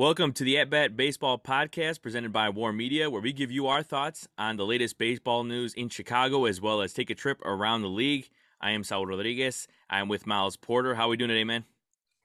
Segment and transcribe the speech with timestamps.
[0.00, 3.66] Welcome to the At Bat Baseball Podcast presented by War Media, where we give you
[3.66, 7.38] our thoughts on the latest baseball news in Chicago as well as take a trip
[7.44, 8.30] around the league.
[8.62, 9.68] I am Saul Rodriguez.
[9.90, 10.94] I am with Miles Porter.
[10.94, 11.66] How are we doing today, man?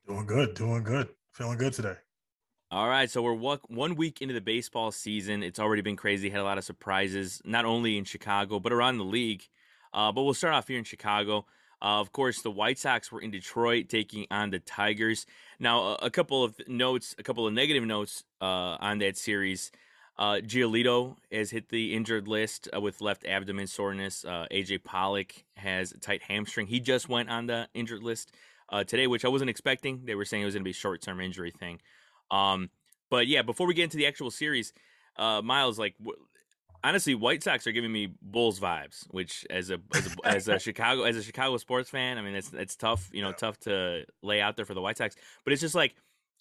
[0.07, 1.09] Doing good, doing good.
[1.33, 1.95] Feeling good today.
[2.71, 5.43] All right, so we're one week into the baseball season.
[5.43, 6.29] It's already been crazy.
[6.29, 9.43] Had a lot of surprises, not only in Chicago but around the league.
[9.93, 11.45] Uh, but we'll start off here in Chicago.
[11.81, 15.25] Uh, of course, the White Sox were in Detroit taking on the Tigers.
[15.59, 19.71] Now, a, couple of notes, a couple of negative notes uh, on that series.
[20.17, 24.23] Uh, Giolito has hit the injured list uh, with left abdomen soreness.
[24.23, 26.67] Uh, AJ Pollock has a tight hamstring.
[26.67, 28.31] He just went on the injured list
[28.69, 30.05] uh, today, which I wasn't expecting.
[30.05, 31.81] They were saying it was going to be a short term injury thing.
[32.31, 32.69] Um,
[33.09, 34.73] but yeah, before we get into the actual series,
[35.17, 35.95] uh, Miles, like,
[36.85, 40.59] honestly, White Sox are giving me Bulls vibes, which as a as a, as a
[40.59, 43.35] Chicago as a Chicago sports fan, I mean, it's it's tough, you know, yeah.
[43.35, 45.15] tough to lay out there for the White Sox.
[45.43, 45.95] But it's just like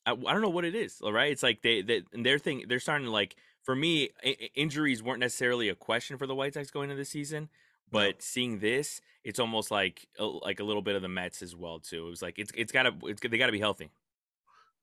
[0.07, 1.33] I, I don't know what it is, all right?
[1.33, 5.21] It's like they they their thing they're starting to like for me, I- injuries weren't
[5.21, 7.49] necessarily a question for the White Sox going into the season.
[7.91, 11.55] But seeing this, it's almost like a, like a little bit of the Mets as
[11.55, 12.07] well too.
[12.07, 13.91] It was like it's it's gotta it's they gotta be healthy.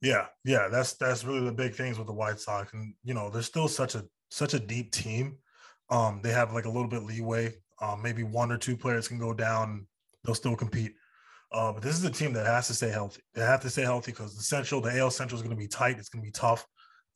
[0.01, 3.29] Yeah, yeah, that's that's really the big things with the White Sox, and you know
[3.29, 5.37] they're still such a such a deep team
[5.91, 7.53] um, they have like a little bit leeway.
[7.81, 9.85] Um, maybe one or two players can go down,
[10.23, 10.95] they'll still compete.
[11.51, 13.21] Uh, but this is a team that has to stay healthy.
[13.33, 15.67] They have to stay healthy because the central, the AL Central is going to be
[15.67, 15.97] tight.
[15.99, 16.65] It's going to be tough.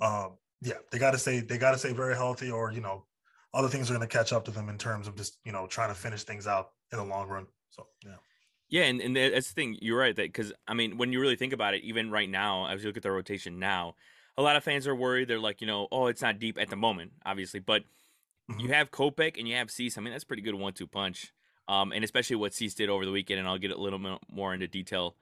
[0.02, 0.28] Uh,
[0.62, 1.40] yeah, they got to stay.
[1.40, 3.06] They got to stay very healthy, or you know,
[3.53, 5.68] other things are going to catch up to them in terms of just you know
[5.68, 7.48] trying to finish things out in the long run.
[7.70, 8.16] So yeah.
[8.68, 9.78] Yeah, and, and that's the thing.
[9.80, 12.68] You're right that because I mean, when you really think about it, even right now,
[12.68, 13.96] as you look at the rotation now,
[14.38, 15.28] a lot of fans are worried.
[15.28, 17.84] They're like, you know, oh, it's not deep at the moment, obviously, but
[18.50, 18.60] Mm-hmm.
[18.62, 19.98] You have Kopech and you have Cease.
[19.98, 21.34] I mean, that's pretty good one-two punch.
[21.68, 24.20] Um, and especially what Cease did over the weekend, and I'll get a little bit
[24.32, 25.16] more into detail.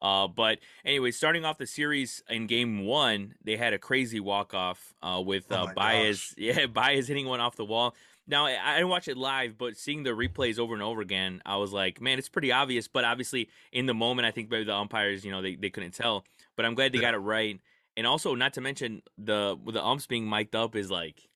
[0.00, 4.54] Uh, but anyway, starting off the series in game one, they had a crazy walk
[4.54, 6.34] off uh, with uh, oh Baez.
[6.34, 6.34] Gosh.
[6.38, 7.94] Yeah, Baez hitting one off the wall.
[8.26, 11.56] Now I didn't watch it live, but seeing the replays over and over again, I
[11.56, 12.86] was like, man, it's pretty obvious.
[12.86, 15.92] But obviously, in the moment, I think maybe the umpires, you know, they, they couldn't
[15.92, 16.24] tell.
[16.56, 17.60] But I'm glad they got it right.
[17.96, 21.28] And also, not to mention the the umps being mic'd up is like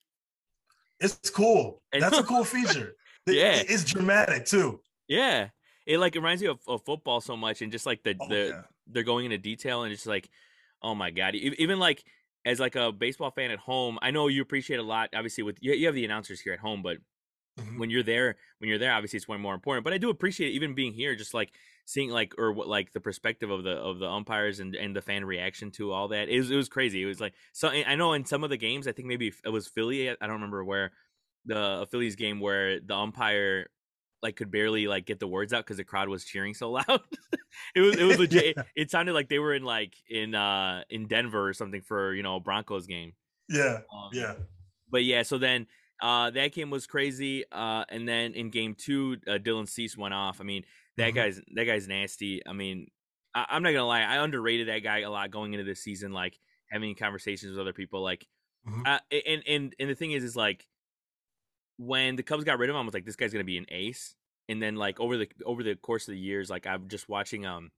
[0.99, 1.81] it's cool.
[1.91, 2.95] That's a cool feature.
[3.27, 4.79] yeah, it's dramatic too.
[5.07, 5.49] Yeah,
[5.85, 8.47] it like reminds me of, of football so much, and just like the oh, the
[8.47, 8.61] yeah.
[8.87, 10.29] they're going into detail, and it's just like,
[10.81, 12.03] oh my god, even like
[12.45, 15.09] as like a baseball fan at home, I know you appreciate a lot.
[15.13, 16.97] Obviously, with you, you have the announcers here at home, but
[17.59, 17.79] mm-hmm.
[17.79, 19.83] when you're there, when you're there, obviously it's one more important.
[19.83, 21.51] But I do appreciate even being here, just like
[21.85, 25.01] seeing like or what like the perspective of the of the umpires and and the
[25.01, 27.95] fan reaction to all that it was, it was crazy it was like so i
[27.95, 30.63] know in some of the games i think maybe it was philly i don't remember
[30.63, 30.91] where
[31.45, 33.67] the phillies game where the umpire
[34.25, 37.01] like could barely like get the words out because the crowd was cheering so loud.
[37.75, 38.63] It was it was legit yeah.
[38.63, 42.13] it, it, sounded like they were in like in uh in denver or something for
[42.13, 43.13] you know broncos game.
[43.47, 44.33] Yeah um, yeah.
[44.89, 45.67] but yeah so then
[46.01, 50.13] uh that game was crazy uh and then in game two uh, dylan cease went
[50.13, 50.41] off.
[50.41, 50.63] I mean
[50.97, 51.15] that mm-hmm.
[51.15, 52.41] guy's that guy's nasty.
[52.47, 52.87] I mean,
[53.33, 56.13] I, am not gonna lie, I underrated that guy a lot going into this season.
[56.13, 56.39] Like
[56.69, 58.25] having conversations with other people, like,
[58.67, 58.81] mm-hmm.
[58.85, 60.65] uh, and and and the thing is, is like
[61.77, 63.67] when the Cubs got rid of him, I was like, this guy's gonna be an
[63.69, 64.15] ace.
[64.47, 67.45] And then like over the over the course of the years, like I'm just watching
[67.45, 67.71] um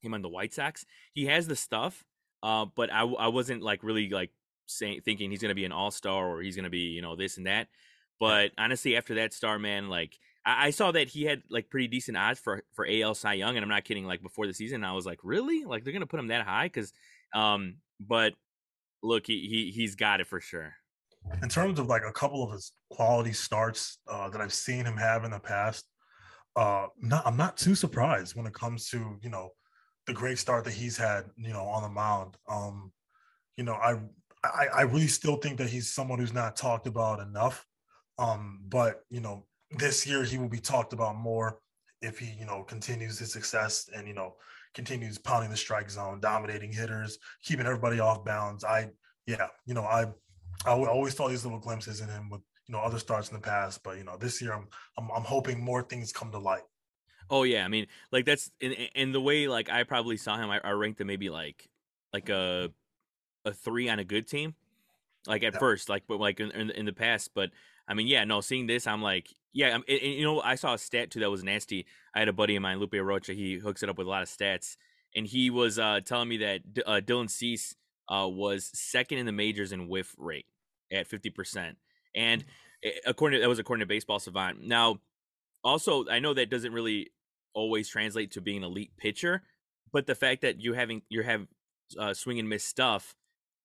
[0.00, 0.84] him on the White Sox.
[1.12, 2.04] He has the stuff,
[2.42, 4.30] uh, but I I wasn't like really like
[4.66, 7.36] saying thinking he's gonna be an all star or he's gonna be you know this
[7.36, 7.68] and that.
[8.18, 11.88] But honestly, after that star man, like I, I saw that he had like pretty
[11.88, 14.06] decent odds for for AL Cy Young, and I'm not kidding.
[14.06, 15.64] Like before the season, I was like, really?
[15.64, 16.66] Like they're gonna put him that high?
[16.66, 16.92] Because,
[17.34, 18.34] um, but
[19.02, 20.74] look, he he he's got it for sure.
[21.42, 24.96] In terms of like a couple of his quality starts uh, that I've seen him
[24.96, 25.86] have in the past,
[26.56, 29.50] uh, not I'm not too surprised when it comes to you know
[30.06, 32.36] the great start that he's had you know on the mound.
[32.48, 32.92] Um,
[33.56, 33.98] you know, I
[34.42, 37.66] I, I really still think that he's someone who's not talked about enough.
[38.18, 41.60] Um, but you know, this year he will be talked about more
[42.02, 44.34] if he, you know, continues his success and, you know,
[44.74, 48.64] continues pounding the strike zone, dominating hitters, keeping everybody off bounds.
[48.64, 48.90] I,
[49.26, 50.06] yeah, you know, I,
[50.64, 53.40] I always saw these little glimpses in him with, you know, other starts in the
[53.40, 56.62] past, but you know, this year I'm, I'm, I'm hoping more things come to light.
[57.28, 60.50] Oh yeah, I mean, like that's in in the way like I probably saw him.
[60.50, 61.68] I, I ranked him maybe like
[62.12, 62.72] like a
[63.44, 64.54] a three on a good team,
[65.26, 65.58] like at yeah.
[65.60, 67.30] first, like but like in, in, in the past.
[67.32, 67.50] But
[67.86, 70.74] I mean, yeah, no, seeing this, I'm like, yeah, and, and, you know, I saw
[70.74, 71.86] a stat too that was nasty.
[72.14, 73.32] I had a buddy of mine, Lupe Rocha.
[73.32, 74.76] He hooks it up with a lot of stats,
[75.14, 77.74] and he was uh, telling me that uh, Dylan Cease
[78.08, 80.46] uh, was second in the majors in whiff rate
[80.92, 81.78] at fifty percent,
[82.14, 82.44] and
[82.84, 84.62] eh, according to, that was according to Baseball Savant.
[84.62, 85.00] Now,
[85.64, 87.10] also, I know that doesn't really
[87.52, 89.42] always translate to being an elite pitcher,
[89.92, 91.46] but the fact that you having you have
[91.98, 93.16] uh, swing and miss stuff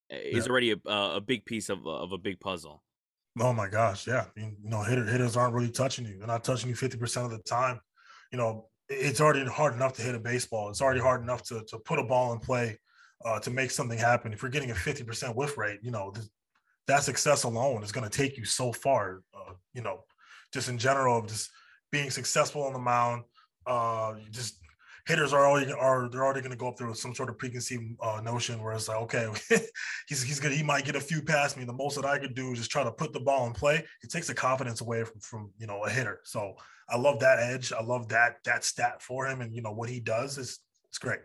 [0.10, 0.52] is yeah.
[0.52, 2.82] already a, a big piece of of a big puzzle.
[3.40, 4.26] Oh my gosh, yeah.
[4.36, 6.18] You know, hitter, hitters aren't really touching you.
[6.18, 7.80] They're not touching you 50% of the time.
[8.32, 10.70] You know, it's already hard enough to hit a baseball.
[10.70, 12.80] It's already hard enough to, to put a ball in play
[13.26, 14.32] uh, to make something happen.
[14.32, 16.14] If you're getting a 50% whiff rate, you know,
[16.88, 19.22] that success alone is going to take you so far.
[19.34, 20.04] Uh, you know,
[20.54, 21.50] just in general of just
[21.92, 23.24] being successful on the mound,
[23.68, 24.60] uh, just
[25.06, 27.38] hitters are already are they're already going to go up there with some sort of
[27.38, 29.28] preconceived uh, notion where it's like, okay,
[30.08, 31.64] he's he's gonna he might get a few past me.
[31.64, 33.84] The most that I could do is just try to put the ball in play.
[34.04, 36.22] It takes the confidence away from from you know a hitter.
[36.24, 36.56] So
[36.90, 37.72] I love that edge.
[37.72, 40.60] I love that that stat for him, and you know what he does is
[40.90, 41.20] it's great.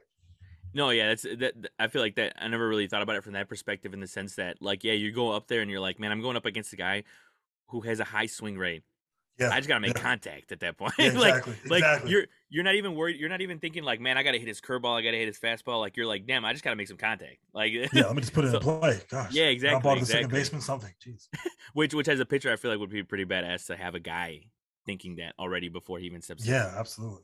[0.72, 1.54] No, yeah, that's that.
[1.78, 2.34] I feel like that.
[2.38, 4.92] I never really thought about it from that perspective, in the sense that, like, yeah,
[4.92, 7.02] you go up there and you're like, man, I'm going up against a guy
[7.68, 8.84] who has a high swing rate.
[9.38, 10.02] Yeah, I just gotta make yeah.
[10.02, 10.92] contact at that point.
[10.98, 11.80] Yeah, exactly, like, exactly.
[11.80, 13.18] like you're you're not even worried.
[13.18, 14.98] You're not even thinking like, man, I gotta hit his curveball.
[14.98, 15.78] I gotta hit his fastball.
[15.78, 17.38] Like you're like, damn, I just gotta make some contact.
[17.54, 19.00] Like, yeah, let me just put it so, in play.
[19.08, 19.80] Gosh, yeah, exactly.
[19.80, 20.02] Bought exactly.
[20.02, 20.92] the second baseman something.
[21.04, 21.28] Jeez.
[21.74, 24.00] which which as a pitcher, I feel like would be pretty badass to have a
[24.00, 24.40] guy
[24.84, 26.44] thinking that already before he even steps.
[26.44, 26.52] In.
[26.52, 26.78] Yeah, in.
[26.78, 27.22] absolutely.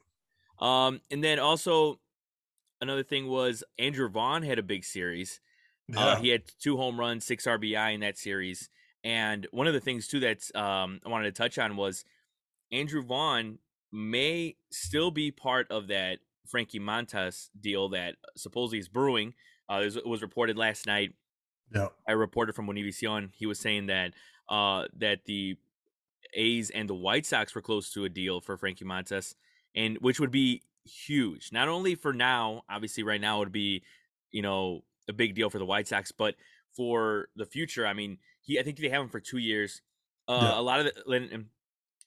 [0.60, 1.98] Um, and then also
[2.80, 5.40] another thing was Andrew Vaughn had a big series.
[5.90, 6.06] Uh, yeah.
[6.06, 8.70] Uh, he had two home runs, six RBI in that series.
[9.02, 12.04] And one of the things too that um, I wanted to touch on was
[12.72, 13.58] Andrew Vaughn
[13.92, 19.34] may still be part of that Frankie Montas deal that supposedly is brewing.
[19.68, 21.14] Uh, it was reported last night.
[21.74, 23.30] Yeah, I reported from Univision.
[23.34, 24.12] He was saying that
[24.48, 25.56] uh, that the
[26.34, 29.34] A's and the White Sox were close to a deal for Frankie Montas,
[29.74, 31.50] and which would be huge.
[31.52, 33.82] Not only for now, obviously, right now would be
[34.30, 36.36] you know a big deal for the White Sox, but
[36.72, 37.86] for the future.
[37.86, 39.82] I mean, he I think they have him for two years.
[40.28, 40.60] Uh, yeah.
[40.60, 41.44] A lot of the,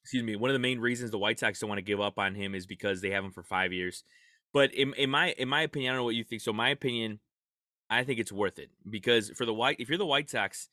[0.10, 2.18] excuse me, one of the main reasons the White Sox don't want to give up
[2.18, 4.04] on him is because they have him for five years.
[4.52, 6.42] But in, in my in my opinion, I don't know what you think.
[6.42, 7.20] So my opinion,
[7.92, 10.70] I think it's worth it because for the white, if you're the White Sox,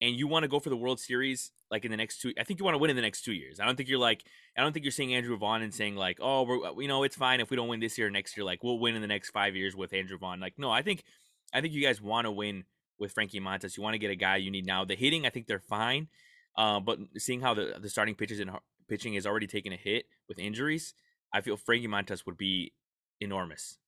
[0.00, 2.42] and you want to go for the World Series like in the next two, I
[2.42, 3.60] think you want to win in the next two years.
[3.60, 4.24] I don't think you're like,
[4.58, 7.14] I don't think you're seeing Andrew Vaughn and saying like, oh, we're, you know, it's
[7.14, 8.44] fine if we don't win this year or next year.
[8.44, 10.40] Like we'll win in the next five years with Andrew Vaughn.
[10.40, 11.04] Like no, I think,
[11.54, 12.64] I think you guys want to win
[12.98, 13.76] with Frankie Montas.
[13.76, 14.84] You want to get a guy you need now.
[14.84, 16.08] The hitting, I think they're fine,
[16.56, 18.50] uh, but seeing how the the starting pitches and
[18.88, 20.94] pitching is already taking a hit with injuries,
[21.32, 22.72] I feel Frankie Montas would be
[23.20, 23.78] enormous.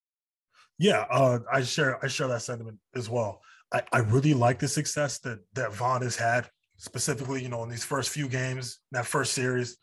[0.78, 3.40] Yeah, uh, I share I share that sentiment as well.
[3.72, 7.68] I, I really like the success that that Vaughn has had, specifically, you know, in
[7.68, 9.76] these first few games, that first series.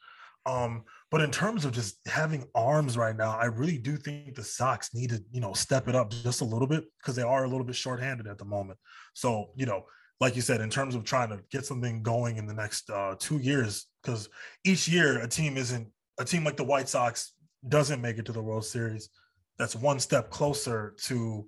[0.45, 4.43] Um, but in terms of just having arms right now, I really do think the
[4.43, 7.43] Sox need to, you know, step it up just a little bit because they are
[7.43, 8.79] a little bit shorthanded at the moment.
[9.13, 9.83] So, you know,
[10.21, 13.15] like you said, in terms of trying to get something going in the next uh,
[13.17, 14.29] two years, because
[14.63, 15.87] each year a team isn't
[16.19, 17.33] a team like the White Sox
[17.67, 19.09] doesn't make it to the World Series.
[19.57, 21.47] That's one step closer to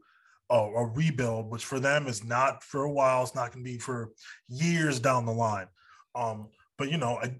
[0.49, 3.21] a, a rebuild, which for them is not for a while.
[3.21, 4.09] It's not going to be for
[4.47, 5.67] years down the line.
[6.15, 6.47] Um,
[6.79, 7.35] but you know, I,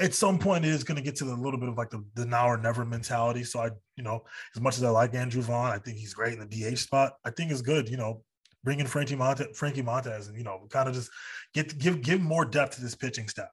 [0.00, 2.02] at some point it is going to get to a little bit of like the,
[2.14, 3.44] the now or never mentality.
[3.44, 4.24] So I, you know,
[4.54, 7.12] as much as I like Andrew Vaughn, I think he's great in the DH spot.
[7.26, 8.22] I think it's good, you know,
[8.66, 11.08] bringing Frankie Monte, Frankie Montas, and you know, kind of just
[11.54, 13.48] get give give more depth to this pitching staff.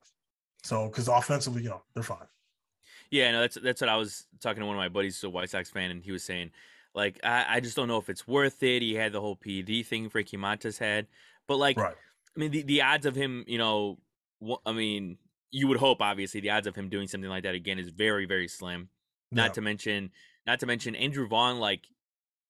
[0.64, 2.26] So because offensively, you know, they're fine.
[3.12, 5.30] Yeah, no, that's that's what I was talking to one of my buddies, who's a
[5.30, 6.50] White Sox fan, and he was saying,
[6.96, 8.82] like, I, I just don't know if it's worth it.
[8.82, 11.06] He had the whole PD thing Frankie Montas had,
[11.48, 11.96] but like, right.
[12.36, 14.00] I mean, the, the odds of him, you know,
[14.66, 15.20] I mean,
[15.52, 18.26] you would hope obviously the odds of him doing something like that again is very
[18.26, 18.90] very slim.
[19.32, 19.54] Not yeah.
[19.54, 20.10] to mention,
[20.48, 21.82] not to mention Andrew Vaughn, like,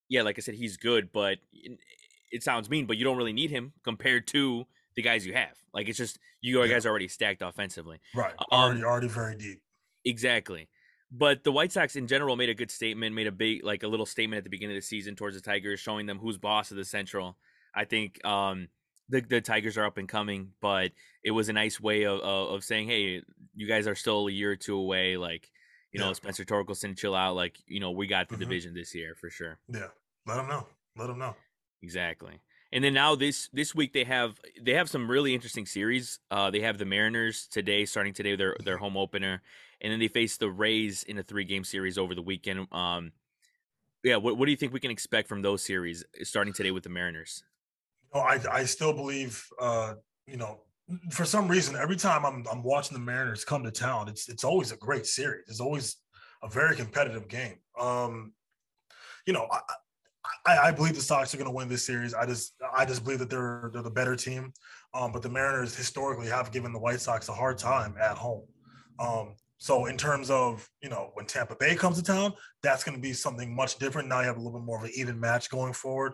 [0.08, 1.40] yeah, like I said, he's good, but
[2.34, 5.54] it sounds mean, but you don't really need him compared to the guys you have.
[5.74, 6.68] Like it's just you yeah.
[6.68, 8.34] guys are already stacked offensively, right?
[8.52, 9.62] Already, um, already very deep.
[10.04, 10.68] Exactly.
[11.16, 13.88] But the White Sox in general made a good statement, made a big like a
[13.88, 16.72] little statement at the beginning of the season towards the Tigers, showing them who's boss
[16.72, 17.38] of the Central.
[17.76, 18.68] I think um,
[19.10, 20.92] the the Tigers are up and coming, but
[21.24, 23.22] it was a nice way of, of, of saying, hey,
[23.54, 25.18] you guys are still a year or two away.
[25.18, 25.52] Like,
[25.92, 26.08] you yeah.
[26.08, 27.36] know, Spencer Torkelson, chill out.
[27.36, 28.44] Like, you know, we got the mm-hmm.
[28.44, 29.60] division this year for sure.
[29.70, 29.90] Yeah,
[30.26, 30.68] let them know.
[30.98, 31.36] Let them know.
[31.84, 32.40] Exactly.
[32.72, 36.20] And then now this this week they have they have some really interesting series.
[36.32, 39.44] Uh, they have the Mariners today, starting today their their home opener,
[39.82, 42.68] and then they face the Rays in a three game series over the weekend.
[42.72, 43.12] Um,
[44.04, 46.84] yeah, what what do you think we can expect from those series starting today with
[46.84, 47.44] the Mariners?
[48.14, 50.62] Oh, I I still believe, uh, you know,
[51.12, 54.44] for some reason, every time I'm I'm watching the Mariners come to town, it's it's
[54.44, 55.44] always a great series.
[55.48, 55.98] It's always
[56.42, 57.58] a very competitive game.
[57.80, 58.34] Um,
[59.28, 59.60] you know, I,
[60.46, 62.14] I, I believe the Sox are going to win this series.
[62.14, 64.54] I just I just believe that they're they're the better team.
[64.94, 68.46] Um, but the Mariners historically have given the White Sox a hard time at home.
[69.00, 72.96] Um, so in terms of you know when Tampa Bay comes to town, that's going
[72.96, 74.08] to be something much different.
[74.08, 76.14] Now you have a little bit more of an even match going forward.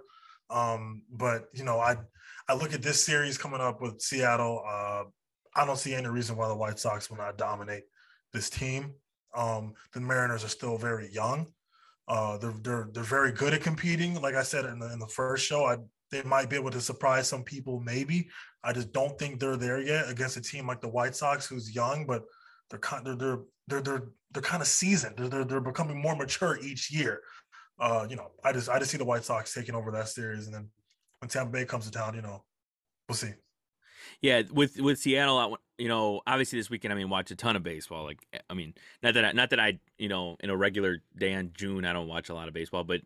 [0.50, 1.98] Um, but you know I
[2.48, 4.64] I look at this series coming up with Seattle.
[4.68, 5.04] Uh,
[5.56, 7.84] I don't see any reason why the White Sox will not dominate
[8.34, 8.94] this team.
[9.36, 11.48] Um, the Mariners are still very young.
[12.10, 14.20] Uh, they're they're they're very good at competing.
[14.20, 15.78] Like I said in the in the first show, I
[16.12, 17.80] they might be able to surprise some people.
[17.80, 18.30] Maybe
[18.64, 21.74] I just don't think they're there yet against a team like the White Sox, who's
[21.74, 22.24] young, but
[22.70, 25.18] they're kind they're they're they're they're, they're kind of seasoned.
[25.18, 27.22] They're, they're they're becoming more mature each year.
[27.80, 30.48] Uh, you know, I just I just see the White Sox taking over that series,
[30.48, 30.70] and then
[31.20, 32.44] when Tampa Bay comes to town, you know,
[33.08, 33.34] we'll see.
[34.22, 37.56] Yeah, with with Seattle, I, you know, obviously this weekend, I mean, watch a ton
[37.56, 38.04] of baseball.
[38.04, 41.32] Like, I mean, not that I, not that I, you know, in a regular day
[41.32, 43.02] in June, I don't watch a lot of baseball, but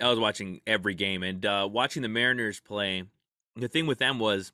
[0.00, 3.04] I was watching every game and uh, watching the Mariners play.
[3.56, 4.52] The thing with them was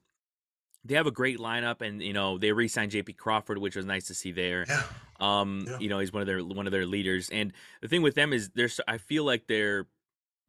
[0.84, 3.14] they have a great lineup, and you know they re-signed J.P.
[3.14, 4.64] Crawford, which was nice to see there.
[4.68, 4.82] Yeah.
[5.20, 5.78] Um, yeah.
[5.78, 8.32] you know, he's one of their one of their leaders, and the thing with them
[8.32, 9.86] is there's I feel like they're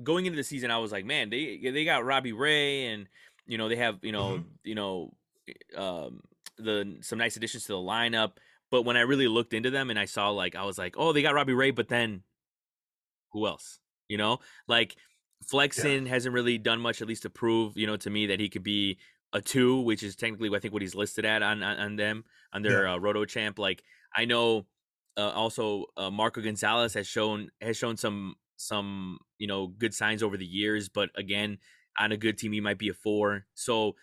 [0.02, 0.72] going into the season.
[0.72, 3.08] I was like, man, they they got Robbie Ray, and
[3.46, 4.48] you know they have you know mm-hmm.
[4.64, 5.14] you know
[5.76, 6.22] um,
[6.58, 8.34] the some nice additions to the lineup.
[8.72, 11.14] But when I really looked into them and I saw like I was like, oh,
[11.14, 12.24] they got Robbie Ray, but then
[13.32, 13.80] who else?
[14.08, 14.96] You know, like
[15.46, 16.12] Flexen yeah.
[16.12, 18.64] hasn't really done much, at least to prove, you know, to me that he could
[18.64, 18.98] be
[19.34, 22.24] a two, which is technically I think what he's listed at on on, on them
[22.54, 22.94] on their yeah.
[22.94, 23.60] uh, Roto Champ.
[23.60, 23.84] Like
[24.16, 24.66] I know,
[25.18, 30.24] uh, also uh, Marco Gonzales has shown has shown some some you know good signs
[30.24, 31.58] over the years, but again,
[32.00, 33.46] on a good team he might be a four.
[33.54, 33.96] So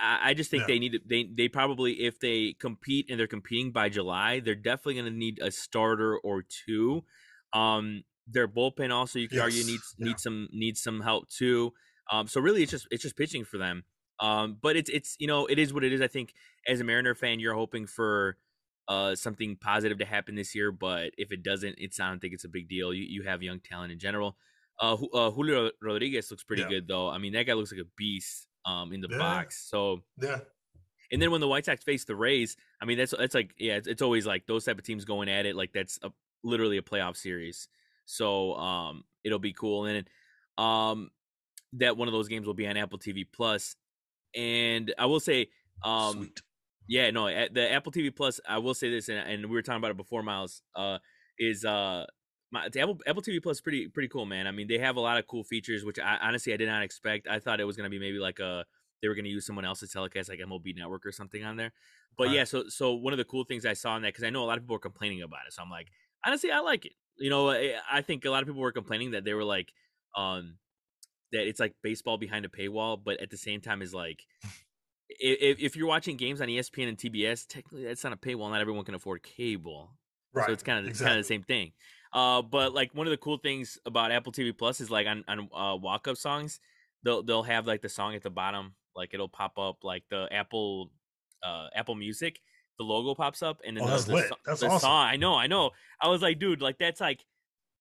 [0.00, 0.66] I, I just think yeah.
[0.68, 4.54] they need to, they they probably if they compete and they're competing by July, they're
[4.54, 7.04] definitely going to need a starter or two.
[7.52, 9.44] Um, their bullpen also you could yes.
[9.44, 10.06] argue needs yeah.
[10.06, 11.72] needs some needs some help too.
[12.10, 13.84] Um, so really it's just it's just pitching for them.
[14.20, 16.00] Um, but it's it's you know it is what it is.
[16.00, 16.34] I think
[16.66, 18.36] as a Mariner fan, you're hoping for
[18.88, 22.34] uh something positive to happen this year, but if it doesn't, it's I don't think
[22.34, 22.92] it's a big deal.
[22.92, 24.36] You you have young talent in general.
[24.80, 26.68] Uh, uh Julio Rodriguez looks pretty yeah.
[26.68, 27.08] good though.
[27.08, 29.18] I mean that guy looks like a beast um in the yeah.
[29.18, 29.66] box.
[29.68, 30.40] So yeah.
[31.10, 33.76] And then when the White Sox face the Rays, I mean that's that's like yeah,
[33.76, 36.10] it's, it's always like those type of teams going at it like that's a,
[36.42, 37.68] literally a playoff series.
[38.04, 40.08] So um it'll be cool and
[40.58, 41.10] um
[41.74, 43.76] that one of those games will be on Apple TV Plus.
[44.34, 45.48] And I will say
[45.82, 46.40] um Sweet.
[46.88, 49.78] yeah, no, the Apple TV Plus, I will say this and, and we were talking
[49.78, 50.98] about it before Miles uh
[51.38, 52.04] is uh
[52.50, 54.46] my Apple Apple TV Plus is pretty pretty cool, man.
[54.46, 56.82] I mean, they have a lot of cool features, which I honestly I did not
[56.82, 57.28] expect.
[57.28, 58.64] I thought it was gonna be maybe like a
[59.02, 61.72] they were gonna use someone else's telecast, like MLB Network or something on there.
[62.16, 64.30] But yeah, so so one of the cool things I saw in that because I
[64.30, 65.88] know a lot of people were complaining about it, so I'm like,
[66.24, 66.92] honestly, I like it.
[67.16, 69.72] You know, I, I think a lot of people were complaining that they were like,
[70.16, 70.56] um,
[71.32, 74.24] that it's like baseball behind a paywall, but at the same time is like.
[75.20, 78.50] if, if you're watching games on ESPN and TBS, technically that's not a paywall.
[78.50, 79.90] Not everyone can afford cable,
[80.32, 80.46] right?
[80.46, 81.06] So it's kind of exactly.
[81.06, 81.72] kind of the same thing.
[82.12, 85.24] Uh, but like one of the cool things about Apple TV Plus is like on
[85.28, 86.60] on uh, walk up songs,
[87.02, 90.28] they'll they'll have like the song at the bottom, like it'll pop up like the
[90.32, 90.90] Apple
[91.42, 92.40] uh Apple Music,
[92.78, 94.32] the logo pops up, and then oh, the, that's the, lit.
[94.46, 94.80] That's the awesome.
[94.80, 95.06] song.
[95.06, 95.70] I know, I know.
[96.00, 97.24] I was like, dude, like that's like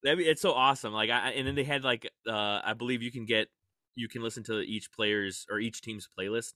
[0.04, 0.20] that.
[0.20, 0.94] It's so awesome.
[0.94, 3.48] Like, I, and then they had like uh I believe you can get
[3.96, 6.54] you can listen to each player's or each team's playlist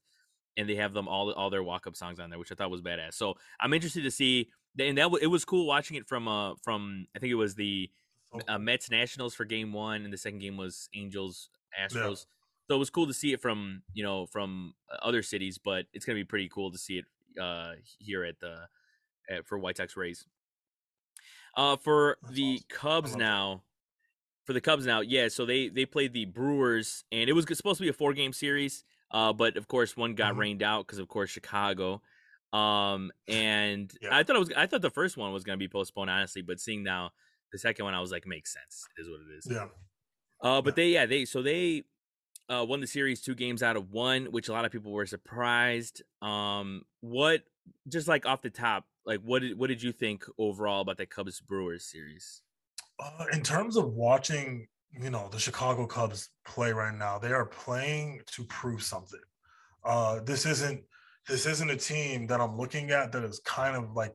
[0.58, 2.72] and they have them all all their walk up songs on there, which I thought
[2.72, 3.14] was badass.
[3.14, 4.50] So I'm interested to see
[4.80, 7.90] and that it was cool watching it from uh from I think it was the
[8.48, 11.50] uh, Mets Nationals for game one, and the second game was Angels
[11.80, 11.94] Astros.
[11.94, 12.16] Yeah.
[12.70, 15.86] So it was cool to see it from you know from uh, other cities, but
[15.94, 18.68] it's gonna be pretty cool to see it uh, here at the
[19.30, 20.26] at, for White Sox Rays.
[21.56, 22.66] Uh, for That's the awesome.
[22.70, 24.46] Cubs now, that.
[24.46, 25.28] for the Cubs now, yeah.
[25.28, 28.32] So they they played the Brewers, and it was supposed to be a four game
[28.32, 28.86] series.
[29.12, 30.40] Uh, but of course, one got mm-hmm.
[30.40, 32.02] rained out because of course Chicago.
[32.54, 34.10] Um, and yeah.
[34.16, 36.42] I thought it was I thought the first one was gonna be postponed, honestly.
[36.42, 37.12] But seeing now
[37.52, 38.86] the second one, I was like, makes sense.
[38.98, 39.48] is what it is.
[39.50, 39.68] Yeah.
[40.42, 40.84] Uh, but yeah.
[40.84, 41.84] they yeah they so they
[42.50, 45.06] uh, won the series two games out of one, which a lot of people were
[45.06, 46.02] surprised.
[46.22, 47.44] Um, what
[47.88, 51.06] just like off the top, like what did what did you think overall about the
[51.06, 52.42] Cubs Brewers series?
[53.00, 57.46] Uh, in terms of watching, you know, the Chicago Cubs play right now, they are
[57.46, 59.20] playing to prove something.
[59.84, 60.84] Uh, this isn't
[61.32, 64.14] this isn't a team that I'm looking at that is kind of like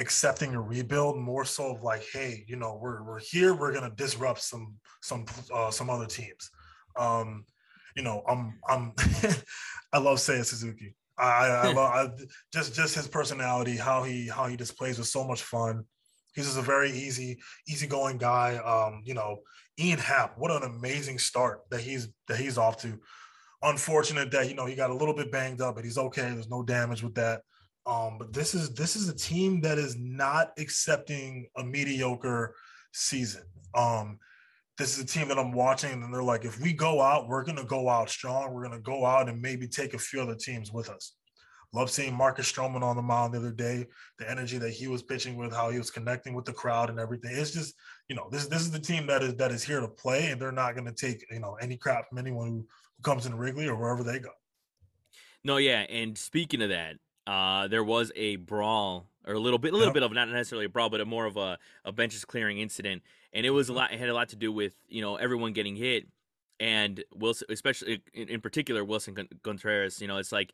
[0.00, 3.92] accepting a rebuild more so of like hey you know we're, we're here we're gonna
[3.96, 6.50] disrupt some some uh, some other teams.
[6.96, 7.46] Um
[7.96, 8.92] you know i'm i'm
[9.92, 10.94] i love Seiya Suzuki.
[11.18, 15.24] I, I, love, I just just his personality how he how he displays with so
[15.24, 15.84] much fun.
[16.34, 18.56] He's just a very easy easygoing guy.
[18.56, 19.40] Um you know
[19.80, 22.98] Ian Happ what an amazing start that he's that he's off to
[23.64, 26.50] unfortunate that you know he got a little bit banged up but he's okay there's
[26.50, 27.42] no damage with that
[27.86, 32.54] um, but this is this is a team that is not accepting a mediocre
[32.92, 33.42] season.
[33.74, 34.18] Um,
[34.78, 37.44] this is a team that I'm watching, and they're like, if we go out, we're
[37.44, 38.52] gonna go out strong.
[38.52, 41.14] We're gonna go out and maybe take a few other teams with us.
[41.74, 43.86] Love seeing Marcus Stroman on the mound the other day.
[44.18, 47.00] The energy that he was pitching with, how he was connecting with the crowd and
[47.00, 47.34] everything.
[47.34, 47.74] It's just,
[48.08, 50.40] you know, this this is the team that is that is here to play, and
[50.40, 53.34] they're not going to take you know any crap from anyone who, who comes in
[53.34, 54.30] Wrigley or wherever they go.
[55.44, 59.72] No, yeah, and speaking of that, uh, there was a brawl or a little bit,
[59.72, 59.94] a little yep.
[59.94, 63.02] bit of not necessarily a brawl, but a more of a, a benches clearing incident,
[63.32, 63.92] and it was a lot.
[63.92, 66.06] It had a lot to do with you know everyone getting hit,
[66.60, 70.00] and Willson, especially in, in particular Willson Contreras.
[70.00, 70.52] You know, it's like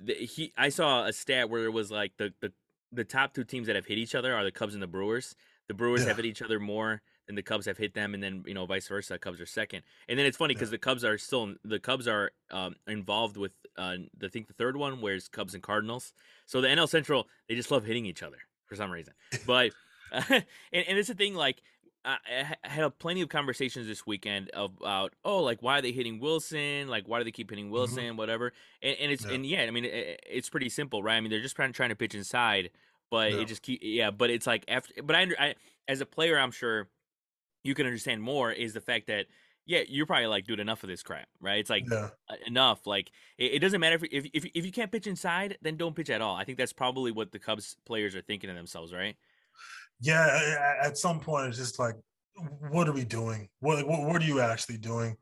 [0.00, 2.52] the, he I saw a stat where it was like the, the
[2.92, 5.34] the top two teams that have hit each other are the Cubs and the Brewers.
[5.68, 6.08] The Brewers yeah.
[6.08, 8.66] have hit each other more than the Cubs have hit them, and then you know
[8.66, 9.18] vice versa.
[9.18, 10.72] Cubs are second, and then it's funny because yeah.
[10.72, 14.76] the Cubs are still the Cubs are um, involved with uh, I think the third
[14.76, 16.12] one, where's Cubs and Cardinals.
[16.46, 19.14] So the NL Central they just love hitting each other for some reason.
[19.46, 19.72] But
[20.12, 21.62] uh, and, and it's a thing like
[22.04, 26.88] I had plenty of conversations this weekend about oh like why are they hitting Willson
[26.88, 27.98] like why do they keep hitting mm-hmm.
[27.98, 28.16] Mm-hmm.
[28.16, 28.52] whatever
[28.82, 29.32] and, and it's yeah.
[29.32, 31.90] and yeah I mean it, it's pretty simple right I mean they're just trying trying
[31.90, 32.70] to pitch inside
[33.10, 33.40] but yeah.
[33.40, 35.54] it just keep yeah but it's like after but I, I
[35.88, 36.88] as a player I'm sure
[37.64, 39.26] you can understand more is the fact that
[39.66, 42.08] yeah you're probably like dude enough of this crap right it's like yeah.
[42.46, 45.76] enough like it, it, doesn't matter if, if if if you can't pitch inside then
[45.76, 48.54] don't pitch at all I think that's probably what the Cubs players are thinking to
[48.54, 49.16] themselves right
[50.00, 51.94] yeah, at some point it's just like,
[52.70, 53.48] what are we doing?
[53.60, 55.16] What what, what are you actually doing?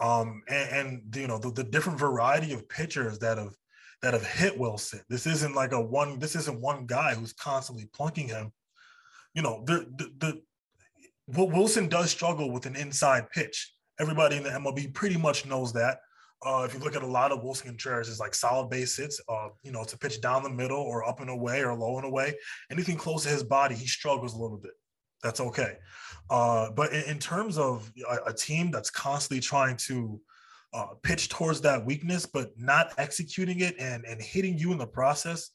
[0.00, 3.54] Um, and, and you know the, the, different variety of pitchers that have
[4.02, 5.00] that have hit Willson.
[5.08, 6.18] This isn't like a one.
[6.18, 8.52] This isn't one guy who's constantly plunking him.
[9.34, 10.42] You know, the the,
[11.28, 13.72] the Willson does struggle with an inside pitch.
[13.98, 15.98] Everybody in the MLB pretty much knows that.
[16.44, 19.20] Uh, if you look at a lot of Willson Contreras, it's like solid base hits.
[19.28, 22.06] Uh, you know, to pitch down the middle or up and away or low and
[22.06, 22.34] away.
[22.70, 24.72] Anything close to his body, he struggles a little bit.
[25.22, 25.78] That's okay.
[26.30, 30.20] Uh, but in, in, terms of a, a, team that's constantly trying to
[30.72, 34.86] uh, pitch towards that weakness, but not executing it and and hitting you in the
[34.86, 35.50] process,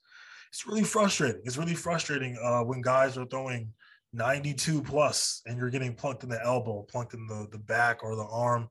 [0.50, 1.42] it's really frustrating.
[1.46, 3.72] It's really frustrating uh, when guys are throwing
[4.12, 8.16] 92 plus and you're getting plunked in the elbow, plunked in the the back or
[8.16, 8.68] the arm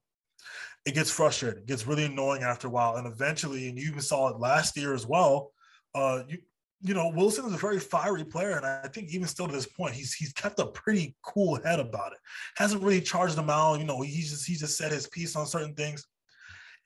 [0.85, 1.61] it gets frustrating.
[1.61, 2.97] It gets really annoying after a while.
[2.97, 5.53] And eventually, and you even saw it last year as well.
[5.95, 6.39] Uh, you
[6.85, 9.69] you know, Willson is a very fiery player, and I think even still to this
[9.69, 12.19] point, he's he's kept a pretty cool head about it.
[12.57, 13.79] Hasn't really charged them out.
[13.79, 16.01] You know, he's just he just said his piece on certain things.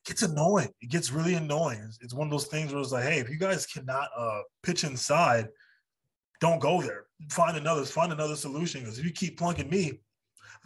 [0.04, 0.68] It gets annoying.
[0.82, 1.80] It gets really annoying.
[1.86, 4.40] It's, it's one of those things where it's like, hey, if you guys cannot uh,
[4.62, 5.48] pitch inside,
[6.42, 7.06] don't go there.
[7.30, 8.82] Find another find another solution.
[8.82, 10.00] Because if you keep plunking me,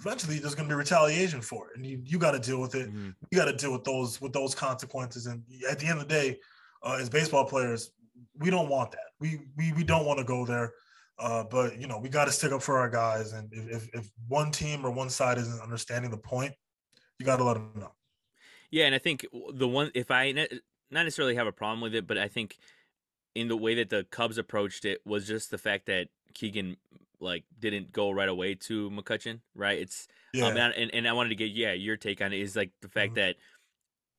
[0.01, 2.75] eventually there's going to be retaliation for it, and you you got to deal with
[2.75, 2.89] it.
[2.89, 3.11] Mm-hmm.
[3.31, 5.27] You got to deal with those with those consequences.
[5.27, 6.39] And at the end of the day,
[6.83, 7.93] uh, as baseball players,
[8.39, 9.11] we don't want that.
[9.21, 10.73] We we we don't want to go there.
[11.19, 13.35] Uh, but you know, we got to stick up for our guys.
[13.35, 16.55] And if, if, if one team or one side isn't understanding the point,
[17.19, 17.93] you got to let them know.
[18.71, 20.49] Yeah, and I think the one if I not
[20.91, 22.57] necessarily have a problem with it, but I think
[23.35, 26.77] in the way that the Cubs approached it was just the fact that Keegan
[27.21, 29.79] like didn't go right away to McCutchen, right?
[29.79, 30.67] It's um, yeah.
[30.67, 32.89] Um, and, and I wanted to get yeah your take on it is like the
[32.89, 33.27] fact mm-hmm.
[33.27, 33.37] that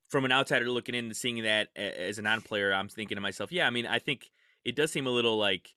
[0.09, 3.51] from an outsider looking in and seeing that as a non-player, I'm thinking to myself,
[3.51, 4.29] yeah, I mean, I think
[4.65, 5.73] it does seem a little like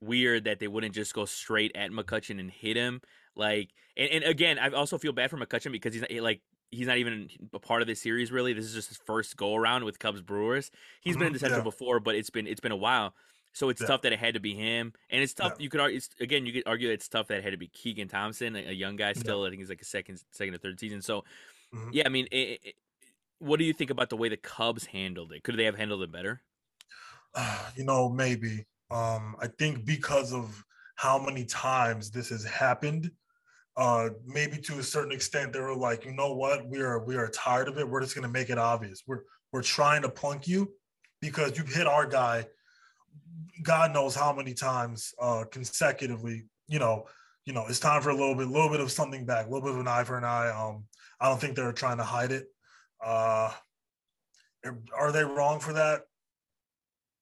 [0.00, 3.00] weird that they wouldn't just go straight at McCutchen and hit him.
[3.36, 6.88] Like, and, and again, I also feel bad for McCutchen because he's not, like he's
[6.88, 8.52] not even a part of this series really.
[8.52, 10.72] This is just his first go around with Cubs Brewers.
[11.00, 11.20] He's mm-hmm.
[11.20, 11.64] been in the Central yeah.
[11.64, 13.14] before, but it's been it's been a while.
[13.52, 13.88] So it's yeah.
[13.88, 15.54] tough that it had to be him, and it's tough.
[15.58, 15.64] Yeah.
[15.64, 17.66] You could argue, again, you could argue that it's tough that it had to be
[17.68, 19.40] Keegan Thompson, a, young guy still.
[19.40, 19.48] Yeah.
[19.48, 21.02] I think he's like a second, second or third season.
[21.02, 21.24] So,
[21.74, 21.90] mm-hmm.
[21.92, 22.74] yeah, I mean, it, it,
[23.40, 25.42] what do you think about the way the Cubs handled it?
[25.42, 26.42] Could they have handled it better?
[27.34, 28.66] Uh, you know, maybe.
[28.90, 33.10] Um, I think because of how many times this has happened,
[33.76, 37.16] uh, maybe to a certain extent, they were like, you know what, we are we
[37.16, 37.88] are tired of it.
[37.88, 39.02] We're just going to make it obvious.
[39.06, 40.72] We're we're trying to plunk you
[41.20, 42.46] because you've hit our guy
[43.62, 47.06] God knows how many times uh, consecutively, you know,
[47.44, 49.48] you know, it's time for a little bit, a little bit of something back, a
[49.48, 50.50] little bit of an eye for an eye.
[50.50, 50.84] Um,
[51.20, 52.46] I don't think they're trying to hide it.
[53.04, 53.52] Uh,
[54.96, 56.02] are they wrong for that?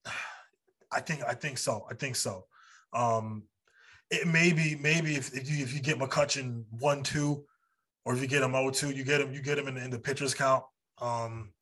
[0.91, 1.85] I think I think so.
[1.89, 2.45] I think so.
[2.93, 3.43] Um,
[4.09, 7.45] it maybe maybe if, if you if you get McCutchen one two,
[8.05, 9.99] or if you get him 0-2, you get him you get him in, in the
[9.99, 10.63] pitchers count.
[10.99, 11.53] Um,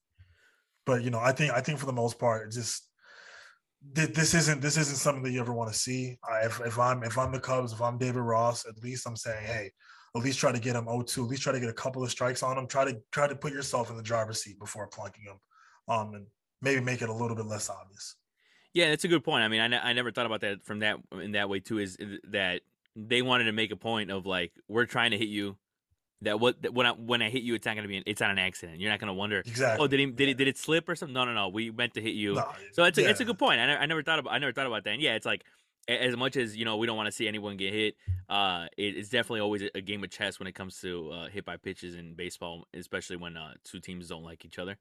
[0.86, 2.87] but you know, I think I think for the most part, just
[3.82, 6.18] this isn't this isn't something that you ever want to see.
[6.30, 9.16] I, if, if I'm if I'm the Cubs, if I'm David Ross, at least I'm
[9.16, 9.72] saying, hey,
[10.16, 12.10] at least try to get him 0-2, at least try to get a couple of
[12.10, 12.68] strikes on him.
[12.68, 15.38] Try to try to put yourself in the driver's seat before plunking him,
[15.88, 16.26] um, and
[16.62, 18.16] maybe make it a little bit less obvious.
[18.74, 19.44] Yeah, that's a good point.
[19.44, 21.80] I mean, I, I never thought about that from that in that way too.
[21.80, 21.98] Is
[22.30, 22.62] that
[22.96, 25.58] they wanted to make a point of like we're trying to hit you,
[26.22, 28.22] that what that when I when I hit you, it's not gonna be an, it's
[28.22, 28.80] not an accident.
[28.80, 29.40] You're not gonna wonder.
[29.40, 29.84] Exactly.
[29.84, 31.14] Oh, did he did it did it slip or something?
[31.14, 31.50] No, no, no.
[31.50, 32.36] We meant to hit you.
[32.36, 33.10] No, so it's a, yeah.
[33.10, 33.60] it's a good point.
[33.60, 34.92] I never, I never thought about I never thought about that.
[34.92, 35.44] And yeah, it's like
[35.88, 37.96] as much as you know we don't want to see anyone get hit.
[38.30, 41.28] Uh, it, it's definitely always a, a game of chess when it comes to uh,
[41.30, 44.78] hit by pitches in baseball, especially when uh, two teams don't like each other.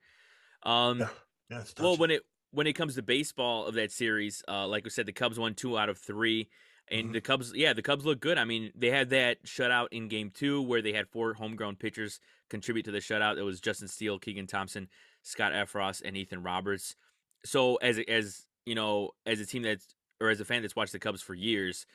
[0.62, 1.08] Um, Yeah.
[1.48, 4.90] Yeah, well, when it when it comes to baseball of that series, uh, like we
[4.90, 6.48] said, the Cubs won two out of three,
[6.88, 7.12] and Mhm.
[7.14, 8.38] the Cubs, yeah, the Cubs look good.
[8.38, 12.20] I mean, they had that shutout in Game Two where they had four homegrown pitchers
[12.48, 13.38] contribute to the shutout.
[13.38, 14.88] It was Justin Steele, Keegan Thompson,
[15.22, 16.96] Scott Effross, and Ethan Roberts.
[17.44, 20.92] So as as you know, as a team that's or as a fan that's watched
[20.92, 21.86] the Cubs for years,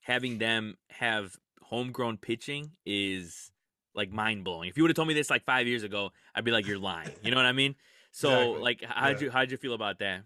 [0.00, 3.52] having them have homegrown pitching is
[3.94, 4.68] like mind blowing.
[4.68, 6.78] If you would have told me this like five years ago, I'd be like, "You're
[6.78, 7.76] lying." You know what I mean?
[8.12, 8.62] So, Exactly.
[8.62, 9.24] like, how'd Yeah.
[9.26, 10.24] you how'd you feel about that?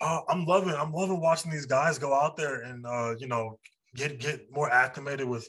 [0.00, 3.58] Uh, I'm loving I'm loving watching these guys go out there and uh, you know
[3.94, 5.48] get get more acclimated with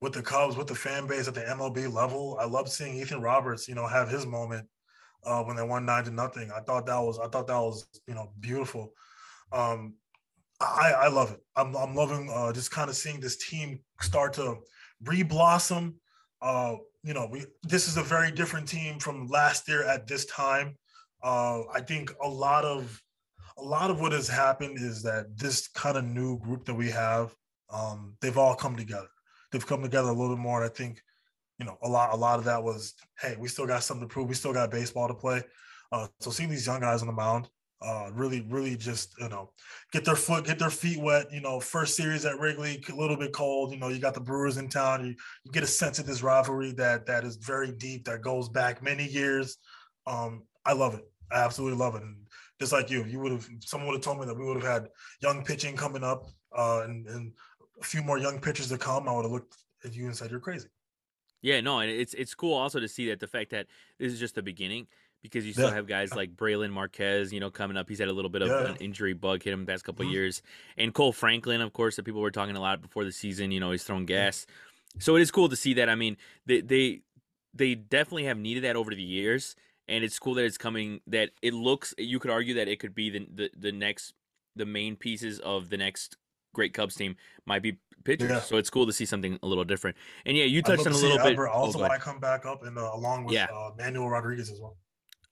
[0.00, 2.36] with the Cubs, with the fan base at the MLB level.
[2.40, 4.68] I love seeing Ethan Roberts, you know, have his moment
[5.24, 6.50] uh, when they won nine to nothing.
[6.50, 8.92] I thought that was I thought that was you know beautiful.
[9.52, 9.94] Um,
[10.60, 11.40] I I love it.
[11.56, 14.56] I'm I'm loving uh, just kind of seeing this team start to
[15.04, 15.96] re-blossom.
[16.40, 20.24] Uh, you know, we this is a very different team from last year at this
[20.26, 20.76] time.
[21.22, 23.00] Uh, I think a lot of
[23.58, 26.90] a lot of what has happened is that this kind of new group that we
[26.90, 27.34] have,
[27.70, 29.08] um, they've all come together.
[29.52, 31.00] They've come together a little bit more, and I think,
[31.58, 34.12] you know, a lot a lot of that was, hey, we still got something to
[34.12, 34.28] prove.
[34.28, 35.42] We still got baseball to play.
[35.92, 37.48] Uh, so seeing these young guys on the mound,
[37.80, 39.50] uh, really, really just you know,
[39.92, 41.26] get their foot, get their feet wet.
[41.30, 43.70] You know, first series at Wrigley, a little bit cold.
[43.70, 45.06] You know, you got the Brewers in town.
[45.06, 45.14] You,
[45.44, 48.82] you get a sense of this rivalry that that is very deep, that goes back
[48.82, 49.58] many years.
[50.06, 51.04] Um, I love it.
[51.30, 52.02] I absolutely love it.
[52.02, 52.16] And
[52.64, 54.72] just like you, you would have someone would have told me that we would have
[54.82, 54.88] had
[55.20, 56.24] young pitching coming up
[56.56, 57.32] uh, and, and
[57.80, 59.06] a few more young pitchers to come.
[59.06, 60.68] I would have looked at you and said you're crazy.
[61.42, 63.66] Yeah, no, and it's it's cool also to see that the fact that
[63.98, 64.86] this is just the beginning
[65.22, 65.74] because you still Yeah.
[65.74, 67.86] have guys like Brailyn Marquez, you know, coming up.
[67.88, 68.70] He's had a little bit of Yeah.
[68.70, 70.12] an injury bug hit him the past couple Mhm.
[70.12, 70.42] years,
[70.78, 73.50] and Kohl Franklin, of course, that people were talking a lot before the season.
[73.50, 74.46] You know, he's thrown gas,
[74.98, 75.90] so it is cool to see that.
[75.90, 77.02] I mean, they they
[77.52, 79.54] they definitely have needed that over the years,
[79.88, 81.00] and it's cool that it's coming.
[81.06, 84.14] That it looks, you could argue that it could be the the, the next
[84.56, 86.16] the main pieces of the next
[86.54, 87.16] great Cubs team
[87.46, 88.30] might be pitchers.
[88.30, 88.40] Yeah.
[88.40, 89.96] So it's cool to see something a little different.
[90.24, 91.36] And yeah, you touched on a little bit.
[91.36, 91.98] Adbert oh, also go ahead.
[91.98, 93.46] might come back up and uh, along with Yeah.
[93.52, 94.76] uh, Manuel Rodriguez as well.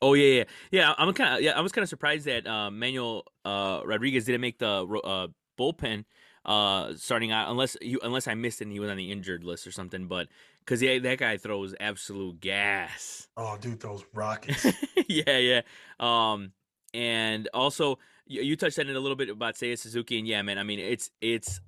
[0.01, 0.95] Oh yeah, yeah, yeah.
[0.99, 1.53] I'm kind of yeah.
[1.53, 4.67] I was kind of surprised that uh, Manuel uh, Rodriguez didn't make the
[5.05, 6.05] uh, bullpen
[6.45, 9.45] uh, starting out, unless you unless I missed it and he was on the injured
[9.45, 10.09] list or something.
[10.09, 10.27] But
[10.65, 13.29] because yeah, that guy throws absolute gas.
[13.37, 14.67] Oh, dude, those rockets.
[15.09, 15.61] yeah, yeah.
[16.01, 16.53] Um,
[16.95, 20.43] and also you, you touched on it a little bit about Seiya Suzuki, and yeah,
[20.43, 20.59] man.
[20.59, 21.61] I mean, it's it's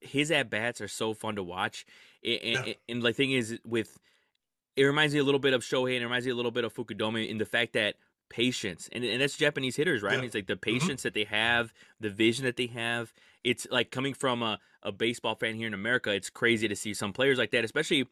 [0.00, 1.84] his at bats are so fun to watch,
[2.24, 2.72] and, and, Yeah.
[2.88, 3.98] and the thing is with
[4.76, 6.64] it reminds me a little bit of Shohei, and it reminds me a little bit
[6.64, 7.96] of Fukudome in the fact that
[8.30, 10.14] patience, and and that's Japanese hitters, right?
[10.14, 13.12] I mean, it's like the patience that they have, the vision that they have.
[13.42, 16.12] It's like coming from a, a baseball fan here in America.
[16.12, 18.06] It's crazy to see some players like that, especially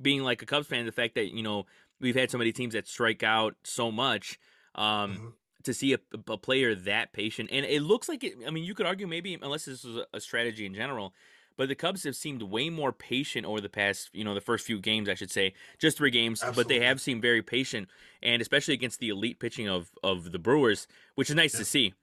[0.00, 0.86] being like a Cubs fan.
[0.86, 1.66] The fact that you know
[2.00, 4.38] we've had so many teams that strike out so much.
[4.74, 5.32] Um, Mhm.
[5.64, 8.34] to see a, a player that patient, and it looks like it.
[8.46, 11.12] I mean, you could argue maybe unless this was a, strategy in general,
[11.56, 14.64] but the Cubs have seemed way more patient over the past, you know, the first
[14.64, 17.88] few games, I should say, just three games, but they have seemed very patient,
[18.22, 20.86] and especially against the elite pitching of of the Brewers,
[21.16, 21.58] which is nice Yeah.
[21.58, 21.94] to see.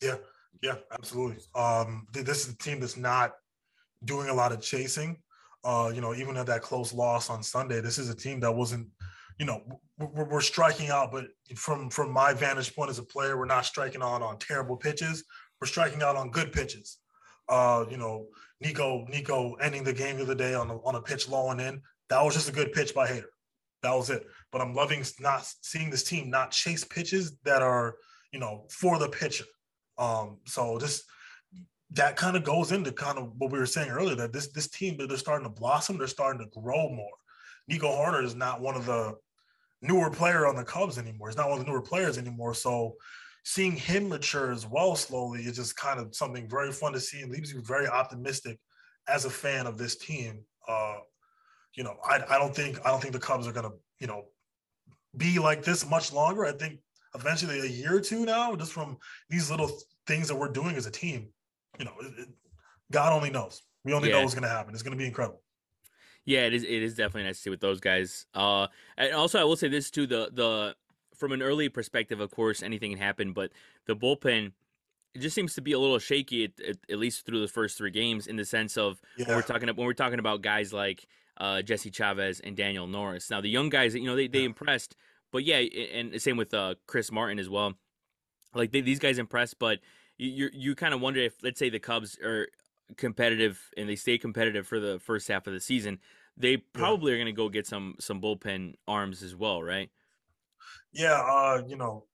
[0.00, 0.16] Yeah,
[0.62, 1.42] yeah, absolutely.
[1.56, 3.36] Um, th- this is a team that's not
[4.04, 5.20] doing a lot of chasing.
[5.64, 8.52] Uh, you know, even at that close loss on Sunday, this is a team that
[8.52, 8.86] wasn't,
[9.38, 9.62] you know,
[9.98, 13.64] we're, we're striking out, but from from my vantage point as a player, we're not
[13.64, 15.24] striking out on terrible pitches.
[15.60, 16.98] We're striking out on good pitches.
[17.48, 18.26] Uh, you know,
[18.60, 21.60] Nico Nico ending the game the other day on a, on a pitch low and
[21.60, 21.82] in.
[22.10, 23.24] That was just a good pitch by Hader.
[23.82, 24.26] That was it.
[24.52, 27.96] But I'm loving not seeing this team not chase pitches that are,
[28.32, 29.44] you know, for the pitcher.
[29.98, 31.04] Um, so just
[31.90, 34.68] that kind of goes into kind of what we were saying earlier that this this
[34.68, 37.12] team they're starting to blossom, they're starting to grow more.
[37.68, 39.14] Nico Hoerner is not one of the
[39.82, 41.28] newer player on the Cubs anymore.
[41.28, 42.54] He's not one of the newer players anymore.
[42.54, 42.96] So
[43.44, 47.20] seeing him mature as well slowly is just kind of something very fun to see
[47.20, 48.58] and leaves you very optimistic
[49.06, 50.40] as a fan of this team.
[50.66, 50.96] Uh,
[51.74, 54.24] you know, I, I don't think I don't think the Cubs are gonna, you know,
[55.16, 56.44] be like this much longer.
[56.44, 56.80] I think
[57.14, 58.96] eventually a year or two now, just from
[59.28, 59.70] these little
[60.06, 61.28] things that we're doing as a team,
[61.78, 62.28] you know, it, it-
[62.92, 63.62] God only knows.
[63.84, 64.74] We only know what's gonna happen.
[64.74, 65.40] It's gonna be incredible.
[66.26, 66.62] Yeah, it is.
[66.62, 68.26] It is definitely nice to see with those guys.
[68.34, 70.76] Uh, and also I will say this too: the the
[71.16, 73.50] from an early perspective, of course, anything can happen, but
[73.86, 74.52] the bullpen
[75.14, 77.78] it just seems to be a little shaky at, at, at least through the first
[77.78, 81.06] three games in the sense of when we're talking when we're talking about guys like
[81.38, 83.30] uh, Jesse Chavez and Daniel Norris.
[83.30, 84.46] Now the young guys, you know, they they Yeah.
[84.46, 84.96] impressed,
[85.32, 87.74] but yeah, and the same with uh, Chris Martin as well.
[88.54, 89.80] Like they, these guys impressed, but
[90.18, 92.48] you you, kind of wonder if let's say the Cubs are
[92.96, 95.98] competitive and they stay competitive for the first half of the season,
[96.36, 99.90] they probably are going to go get some some bullpen arms as well, right?
[100.92, 102.06] Yeah, uh, you know,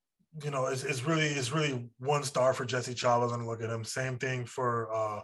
[0.43, 3.33] you know, it's, it's really it's really one star for Jesse Chavez.
[3.33, 3.85] And look at him.
[3.85, 5.21] Same thing for uh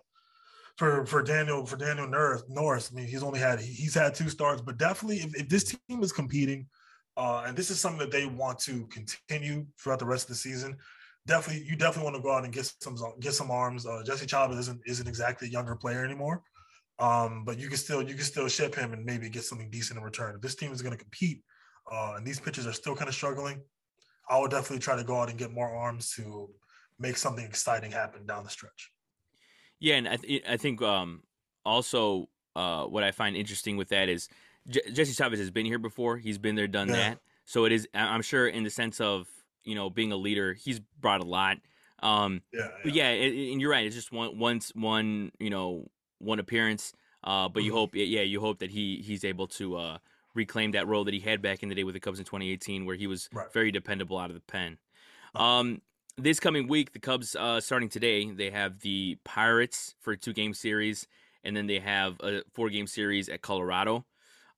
[0.77, 2.43] for for Daniel for Daniel Norris.
[2.49, 2.91] Norris.
[2.93, 6.03] I mean, he's only had he's had two stars, but definitely if, if this team
[6.03, 6.67] is competing,
[7.17, 10.35] uh, and this is something that they want to continue throughout the rest of the
[10.35, 10.77] season.
[11.27, 13.85] Definitely, you definitely want to go out and get some get some arms.
[13.85, 16.43] Uh, Jesse Chavez isn't isn't exactly a younger player anymore,
[17.01, 19.99] um, but you can still you can still ship him and maybe get something decent
[19.99, 20.37] in return.
[20.37, 21.43] If this team is going to compete,
[21.91, 23.61] uh, and these pitchers are still kind of struggling,
[24.31, 26.49] I would definitely try to go out and get more arms to
[26.99, 28.93] make something exciting happen down the stretch.
[29.81, 31.23] Yeah, and I, th- I think um,
[31.65, 34.29] also uh, what I find interesting with that is
[34.69, 36.17] J- Jesse Chavez has been here before.
[36.17, 36.95] He's been there, done Yeah.
[36.95, 37.19] that.
[37.45, 37.87] So it is.
[37.95, 39.29] I'm sure in the sense of
[39.67, 41.59] you know being a leader, he's brought a lot.
[42.03, 43.87] Um, Yeah, but yeah, it, and you're right.
[43.87, 46.93] It's just one once one you know one appearance.
[47.25, 47.75] Uh, but you Mhm.
[47.75, 49.99] hope, yeah, you hope that he he's able to uh,
[50.35, 52.87] reclaim that role that he had back in the day with the Cubs in 2018,
[52.87, 53.53] where he was Right.
[53.53, 54.79] very dependable out of the pen.
[55.35, 55.45] Uh-huh.
[55.45, 55.83] Um,
[56.17, 60.33] this coming week, the Cubs uh, starting today, they have the Pirates for a two
[60.33, 61.07] game series,
[61.45, 64.07] and then they have a four game series at Colorado.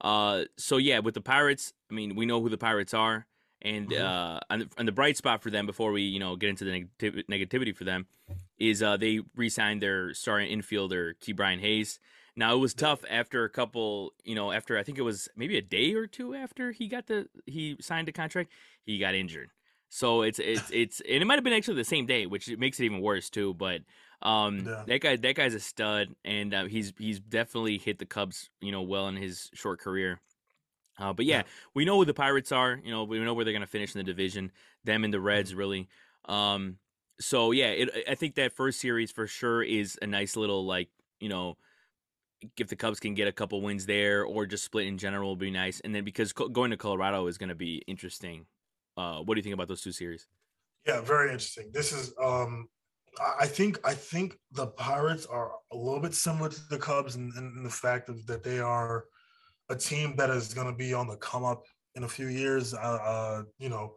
[0.00, 3.26] Uh, so yeah, with the Pirates, I mean, we know who the Pirates are,
[3.62, 4.00] and Mhm.
[4.00, 6.64] uh, and, the, and the bright spot for them before we you know get into
[6.64, 8.06] the negativ- negativity for them
[8.58, 11.98] is uh, they re-signed their starting infielder Ke'Bryan Hayes.
[12.36, 15.56] Now it was tough after a couple, you know, after I think it was maybe
[15.56, 18.52] a day or two after he got the he signed a contract,
[18.84, 19.50] he got injured.
[19.88, 22.78] So it's it's it's and it might have been actually the same day, which makes
[22.78, 23.54] it even worse too.
[23.54, 23.80] But
[24.22, 24.84] um, Yeah.
[24.86, 28.70] that guy that guy's a stud, and uh, he's he's definitely hit the Cubs, you
[28.72, 30.20] know, well in his short career.
[30.98, 31.42] Uh, but yeah, Yeah.
[31.74, 32.80] we know who the Pirates are.
[32.84, 34.50] You know, we know where they're going to finish in the division.
[34.84, 35.88] Them and the Reds, really.
[36.24, 36.78] Um,
[37.20, 40.88] so yeah, it, I think that first series for sure is a nice little like
[41.20, 41.56] you know,
[42.56, 45.36] if the Cubs can get a couple wins there or just split in general will
[45.36, 45.80] be nice.
[45.80, 48.46] And then because co- going to Colorado is going to be interesting.
[48.96, 50.28] Uh, what do you think about those two series?
[50.86, 51.70] Yeah, very interesting.
[51.72, 52.68] This is um
[53.40, 57.62] I- think I think the Pirates are a little bit similar to the Cubs in
[57.64, 59.06] the fact of that they are
[59.70, 62.74] a team that is going to be on the come up in a few years.
[62.74, 63.94] Uh, uh, you know,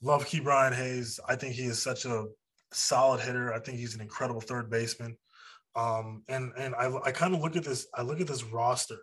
[0.00, 1.20] love Ke'Bryan Hayes.
[1.28, 2.26] I think he is such a
[2.72, 3.52] solid hitter.
[3.52, 5.16] I think he's an incredible third baseman.
[5.74, 7.86] Um, and and I, I kind of look at this.
[7.94, 8.98] I look at this roster,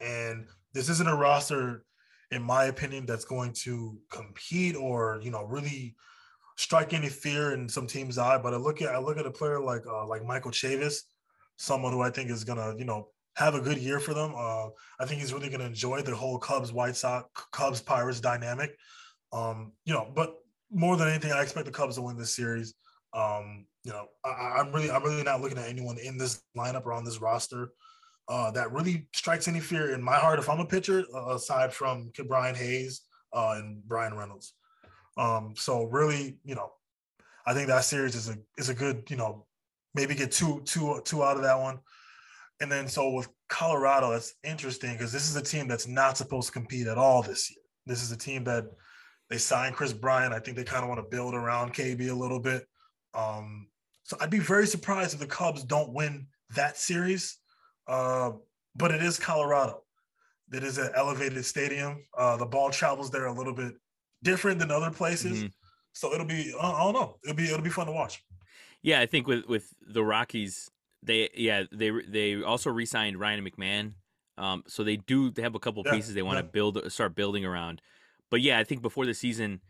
[0.00, 1.84] and this isn't a roster,
[2.30, 5.94] in my opinion, that's going to compete or you know really
[6.56, 8.38] strike any fear in some team's eye.
[8.38, 11.02] But I look at I look at a player like uh, like Michael Chavis,
[11.56, 14.34] someone who I think is gonna you know have a good year for them.
[14.36, 14.68] Uh,
[15.00, 18.76] I think he's really gonna enjoy the whole Cubs White Sox Cubs Pirates dynamic.
[19.32, 20.36] Um, you know, but
[20.70, 22.74] more than anything, I expect the Cubs to win this series.
[23.12, 26.86] Um, you know, I, I'm really I'm really not looking at anyone in this lineup
[26.86, 27.70] or on this roster.
[28.26, 31.74] Uh, that really strikes any fear in my heart if I'm a pitcher, uh, aside
[31.74, 33.02] from Brian Hayes
[33.34, 34.54] uh, and Bryan Reynolds.
[35.18, 36.72] Um, so really, you know,
[37.46, 39.46] I think that series is a is a good, you know,
[39.94, 41.80] maybe get two two two out of that one.
[42.64, 46.46] And then so with Colorado, that's interesting because this is a team that's not supposed
[46.46, 47.60] to compete at all this year.
[47.84, 48.64] This is a team that
[49.28, 50.32] they signed Kris Bryant.
[50.32, 52.66] I think they kind of want to build around KB a little bit.
[53.12, 53.68] Um,
[54.04, 57.36] so I'd be very surprised if the Cubs don't win that series.
[57.86, 58.30] Uh,
[58.74, 59.82] but it is Colorado.
[60.50, 62.02] It is an elevated stadium.
[62.16, 63.74] Uh, the ball travels there a little bit
[64.22, 65.44] different than other places.
[65.44, 65.52] Mhm.
[65.92, 67.18] So it'll be I don't know.
[67.24, 68.24] It'll be it'll be fun to watch.
[68.80, 70.70] Yeah, I think with with the Rockies,
[71.04, 73.92] they yeah they they also re-signed Ryan McMahon.
[74.36, 76.50] Um, so they do they have a couple Yeah, pieces they want to yeah.
[76.52, 77.80] build start building around.
[78.30, 79.60] But yeah, I think before the season,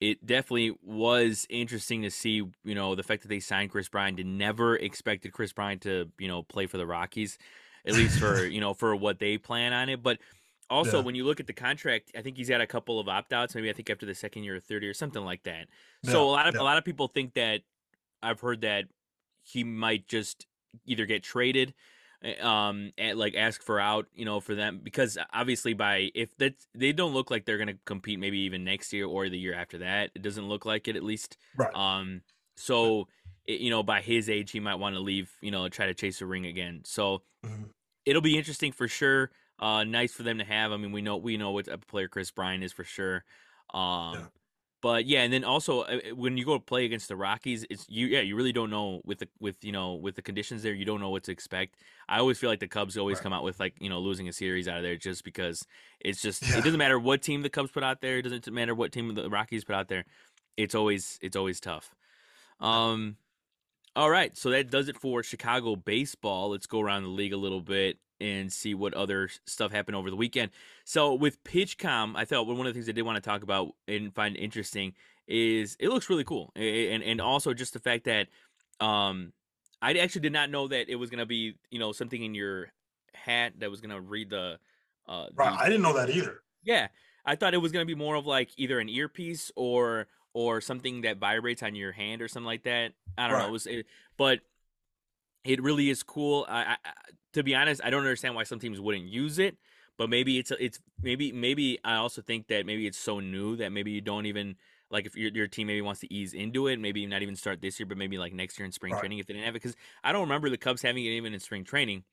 [0.00, 4.16] it definitely was interesting to see you know the fact that they signed Kris Bryant.
[4.16, 7.38] Did never expected Kris Bryant to you know play for the Rockies,
[7.86, 10.02] at least for you know for what they plan on it.
[10.02, 10.18] But
[10.70, 11.04] also Yeah.
[11.04, 13.54] when you look at the contract, I think he's got a couple of opt outs.
[13.54, 15.66] Maybe I think after the second year or third year, something like that.
[16.04, 16.60] So a lot of yeah.
[16.60, 17.62] a lot of people think that
[18.22, 18.86] I've heard that
[19.42, 20.46] he might just
[20.86, 21.74] either get traded,
[22.22, 26.36] eh, um, and like ask for out, you know, for them because obviously by if
[26.38, 29.54] that they don't look like they're gonna compete maybe even next year or the year
[29.54, 30.10] after that.
[30.14, 31.38] It doesn't look like it at least.
[31.54, 31.74] Right.
[31.74, 32.22] Um,
[32.56, 33.08] so
[33.46, 35.94] it, you know, by his age, he might want to leave, you know, try to
[35.94, 36.82] chase a ring again.
[36.84, 37.70] So Mhm.
[38.06, 39.30] it'll be interesting for sure.
[39.58, 40.72] Uh, nice for them to have.
[40.72, 43.24] I mean, we know we know what of player Kris Bryant is for sure.
[43.74, 44.28] Um, Yeah.
[44.82, 47.66] But yeah, and then also uh, uh, when you go to play against the Rockies,
[47.68, 50.62] it's you yeah you really don't know with the with you know with the conditions
[50.62, 51.76] there you don't know what to expect.
[52.08, 53.22] I always feel like the Cubs always right.
[53.24, 55.66] come out with like you know losing a series out of there just because
[56.00, 56.58] it's just yeah.
[56.58, 59.14] it doesn't matter what team the Cubs put out there, it doesn't matter what team
[59.14, 60.04] the Rockies put out there.
[60.56, 61.94] It's always it's always tough.
[62.58, 63.16] Um,
[63.96, 66.50] all right, so that does it for Chicago baseball.
[66.50, 70.10] Let's go around the league a little bit and see what other stuff happened over
[70.10, 70.50] the weekend.
[70.84, 73.74] So with PitchCom, I thought one of the things I did want to talk about
[73.88, 74.94] and find interesting
[75.26, 78.26] is it looks really cool, and and also just the fact that
[78.84, 79.32] um,
[79.80, 82.72] I actually did not know that it was gonna be you know something in your
[83.14, 84.58] hat that was gonna read the.
[85.08, 86.42] Uh, right, the, I didn't know that either.
[86.62, 86.88] Yeah,
[87.24, 91.02] I thought it was gonna be more of like either an earpiece or or something
[91.02, 92.92] that vibrates on your hand or something like that.
[93.16, 93.42] I don't right.
[93.42, 93.48] know.
[93.48, 94.40] It was, it, but
[95.44, 96.46] it really is cool.
[96.48, 96.90] I, I,
[97.32, 99.56] to be honest, I don't understand why some teams wouldn't use it,
[99.96, 103.70] but maybe it's it's maybe maybe I also think that maybe it's so new that
[103.70, 104.56] maybe you don't even
[104.90, 107.60] like if your your team maybe wants to ease into it, maybe not even start
[107.60, 109.00] this year, but maybe like next year in spring right.
[109.00, 109.62] training if they didn't have it.
[109.62, 112.04] Because I don't remember the Cubs having it even in spring training.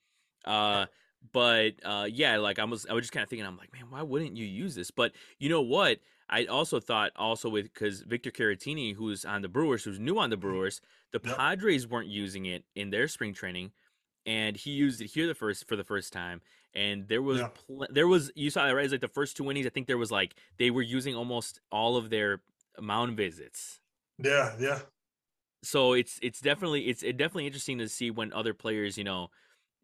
[0.45, 0.85] Uh,
[1.33, 3.85] but uh, yeah, like I was I was just kind of thinking, I'm like, man,
[3.89, 4.91] why wouldn't you use this?
[4.91, 5.99] But you know what?
[6.29, 10.29] I also thought also with because Victor Caratini, who's on the Brewers, who's new on
[10.29, 10.41] the mm-hmm.
[10.41, 11.37] Brewers, the yep.
[11.37, 13.71] Padres weren't using it in their spring training,
[14.25, 16.41] and he used it here the first for the first time.
[16.73, 18.81] And there was pl- there was you saw that right?
[18.81, 19.65] It was like the first two innings.
[19.65, 22.41] I think there was like they were using almost all of their
[22.79, 23.79] mound visits.
[24.17, 24.79] Yeah, yeah.
[25.63, 29.29] So it's it's definitely it's it definitely interesting to see when other players you know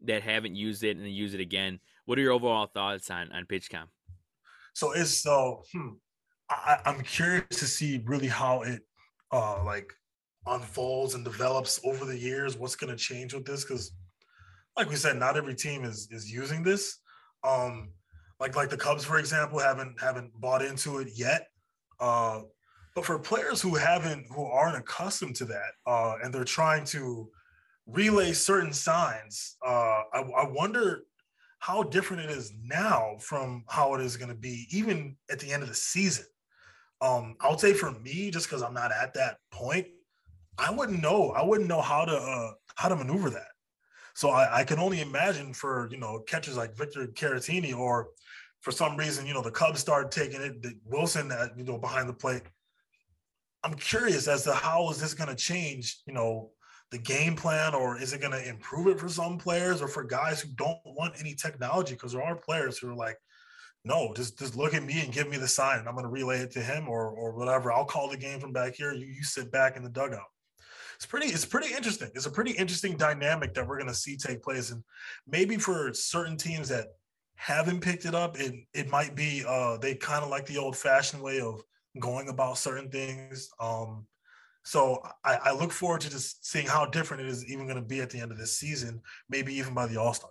[0.02, 1.80] that haven't used it and use it again.
[2.04, 3.86] What are your overall thoughts on on PitchCom?
[4.74, 5.90] So it's so hmm,
[6.50, 8.82] I, I'm curious to see really how it
[9.32, 9.92] uh like
[10.46, 12.56] unfolds and develops over the years.
[12.56, 13.64] What's going to change with this?
[13.64, 13.92] Because,
[14.76, 16.98] like we said, not every team is is using this.
[17.42, 17.90] Um,
[18.40, 21.48] like like the Cubs, for example, haven't haven't bought into it yet.
[22.00, 22.42] Uh,
[22.94, 27.28] but for players who haven't, who aren't accustomed to that, uh, and they're trying to
[27.86, 31.04] relay certain signs, uh, I, I wonder
[31.58, 35.52] how different it is now from how it is going to be, even at the
[35.52, 36.26] end of the season.
[37.04, 39.86] Um, I would say for me, just because I'm not at that point,
[40.56, 41.32] I wouldn't know.
[41.32, 43.52] I wouldn't know how to uh, how to maneuver that.
[44.14, 48.08] So I, I can only imagine for you know catchers like Victor Caratini, or
[48.62, 50.64] for some reason you know the Cubs started taking it.
[50.88, 52.42] Willson, at, you know, behind the plate.
[53.62, 56.50] I'm curious as to how is this going to change, you know,
[56.90, 60.04] the game plan, or is it going to improve it for some players, or for
[60.04, 61.94] guys who don't want any technology?
[61.94, 63.18] Because there are players who are like,
[63.84, 66.10] no, just just look at me and give me the sign, and I'm going to
[66.10, 67.72] relay it to him or or whatever.
[67.72, 68.92] I'll call the game from back here.
[68.92, 70.30] You you sit back in the dugout.
[70.96, 72.10] It's pretty it's pretty interesting.
[72.14, 74.82] It's a pretty interesting dynamic that we're going to see take place, and
[75.26, 76.88] maybe for certain teams that
[77.36, 80.76] haven't picked it up, it it might be uh they kind of like the old
[80.76, 81.62] fashioned way of
[82.00, 83.50] going about certain things.
[83.60, 84.06] Um,
[84.64, 87.82] so I, I look forward to just seeing how different it is even going to
[87.82, 90.30] be at the end of this season, maybe even by the All Star.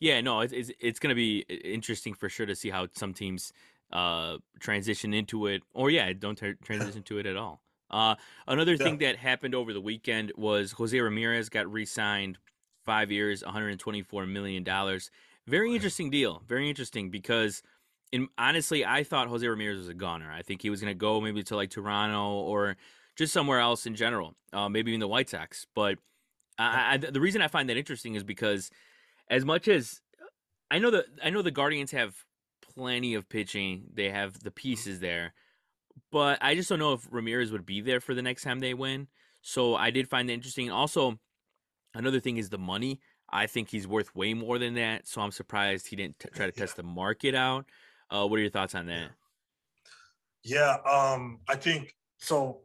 [0.00, 3.12] Yeah, no, it's it's, it's going to be interesting for sure to see how some
[3.12, 3.52] teams
[3.92, 7.60] uh, transition into it, or yeah, don't t- transition to it at all.
[7.90, 8.14] Uh,
[8.46, 8.84] another yeah.
[8.84, 12.38] thing that happened over the weekend was Jose Ramirez got re-signed,
[12.84, 15.10] five years, 124 million dollars.
[15.46, 16.42] Very interesting deal.
[16.46, 17.62] Very interesting because,
[18.12, 20.30] in honestly, I thought Jose Ramirez was a goner.
[20.30, 22.76] I think he was going to go maybe to like Toronto or
[23.16, 25.66] just somewhere else in general, uh, maybe even the White Sox.
[25.74, 25.98] But
[26.58, 28.70] I, I, the reason I find that interesting is because
[29.30, 30.00] as much as
[30.70, 32.14] I know the I know the Guardians have
[32.74, 35.32] plenty of pitching, they have the pieces there,
[36.12, 38.74] but I just don't know if Ramirez would be there for the next time they
[38.74, 39.06] win.
[39.40, 40.70] So I did find that interesting.
[40.70, 41.18] Also,
[41.94, 43.00] another thing is the money.
[43.32, 45.06] I think he's worth way more than that.
[45.06, 47.66] So I'm surprised he didn't t- try to test the market out.
[48.10, 49.10] Uh, what are your thoughts on that?
[50.42, 52.62] Yeah, um, I think so.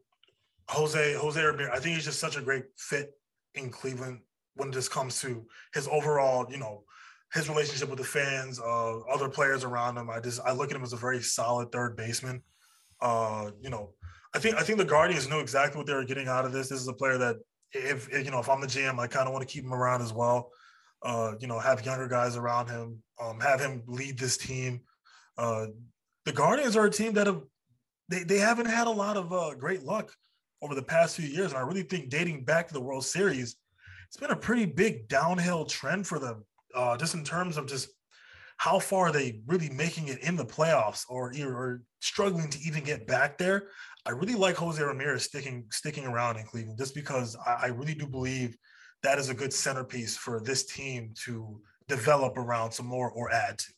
[0.69, 3.13] Jose Jose Ramirez, I think he's just such a great fit
[3.54, 4.21] in Cleveland
[4.55, 6.83] when this comes to his overall, you know,
[7.33, 10.09] his relationship with the fans, uh, other players around him.
[10.09, 12.41] I just I look at him as a very solid third baseman.
[13.01, 13.91] Uh, you know,
[14.33, 16.69] I think I think the Guardians knew exactly what they were getting out of this.
[16.69, 17.37] This is a player that
[17.73, 19.73] if, if you know if I'm the GM, I kind of want to keep him
[19.73, 20.51] around as well.
[21.03, 24.81] Uh, you know, have younger guys around him, um, have him lead this team.
[25.37, 25.67] Uh,
[26.23, 27.41] the Guardians are a team that have
[28.10, 30.12] they, they haven't had a lot of uh, great luck
[30.62, 33.58] over the past few years, and I really think dating back to the World Series,
[34.08, 37.89] it's been a pretty big downhill trend for them, uh, just in terms of just
[38.58, 42.83] how far are they really making it in the playoffs or, or struggling to even
[42.83, 43.69] get back there.
[44.06, 47.95] I really like Jose Ramirez sticking sticking around in Cleveland just because I, I really
[47.95, 48.56] do believe
[49.03, 53.58] that is a good centerpiece for this team to develop around some more or add
[53.60, 53.73] to.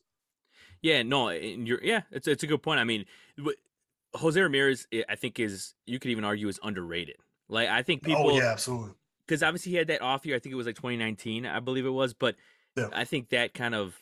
[0.81, 2.79] Yeah, no, you're yeah, it's it's a good point.
[2.79, 3.05] I mean,
[4.13, 7.15] Jose Ramirez, I think is you could even argue is underrated.
[7.49, 8.91] Like I think people, Oh people, yeah, absolutely.
[9.27, 10.35] Because obviously he had that off year.
[10.35, 12.13] I think it was like 2019, I believe it was.
[12.13, 12.35] But
[12.75, 12.89] Yeah.
[12.93, 14.01] I think that kind of,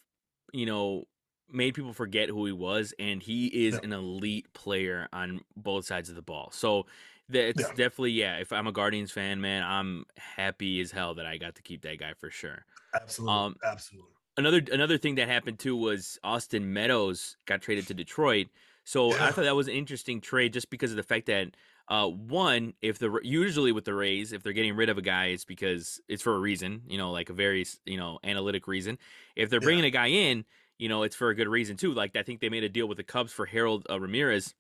[0.54, 1.06] you know,
[1.50, 3.82] made people forget who he was, and he is Yeah.
[3.84, 6.52] an elite player on both sides of the ball.
[6.52, 6.86] So
[7.30, 7.68] that's Yeah.
[7.70, 8.38] definitely yeah.
[8.38, 11.82] If I'm a Guardians fan, man, I'm happy as hell that I got to keep
[11.84, 12.66] that guy for sure.
[12.94, 13.34] Absolutely.
[13.36, 14.12] Um, absolutely.
[14.38, 18.48] Another another thing that happened too was Austin Meadows got traded to Detroit.
[18.84, 21.56] So I thought that was an interesting trade just because of the fact that
[21.88, 25.28] uh, one, if the usually with the Rays, if they're getting rid of a guy,
[25.28, 28.98] it's because it's for a reason, you know, like a very you know analytic reason.
[29.36, 29.66] If they're Yeah.
[29.66, 30.46] bringing a guy in,
[30.80, 31.94] you know, it's for a good reason too.
[31.94, 34.56] Like I think they made a deal with the Cubs for Harold uh, Ramirez.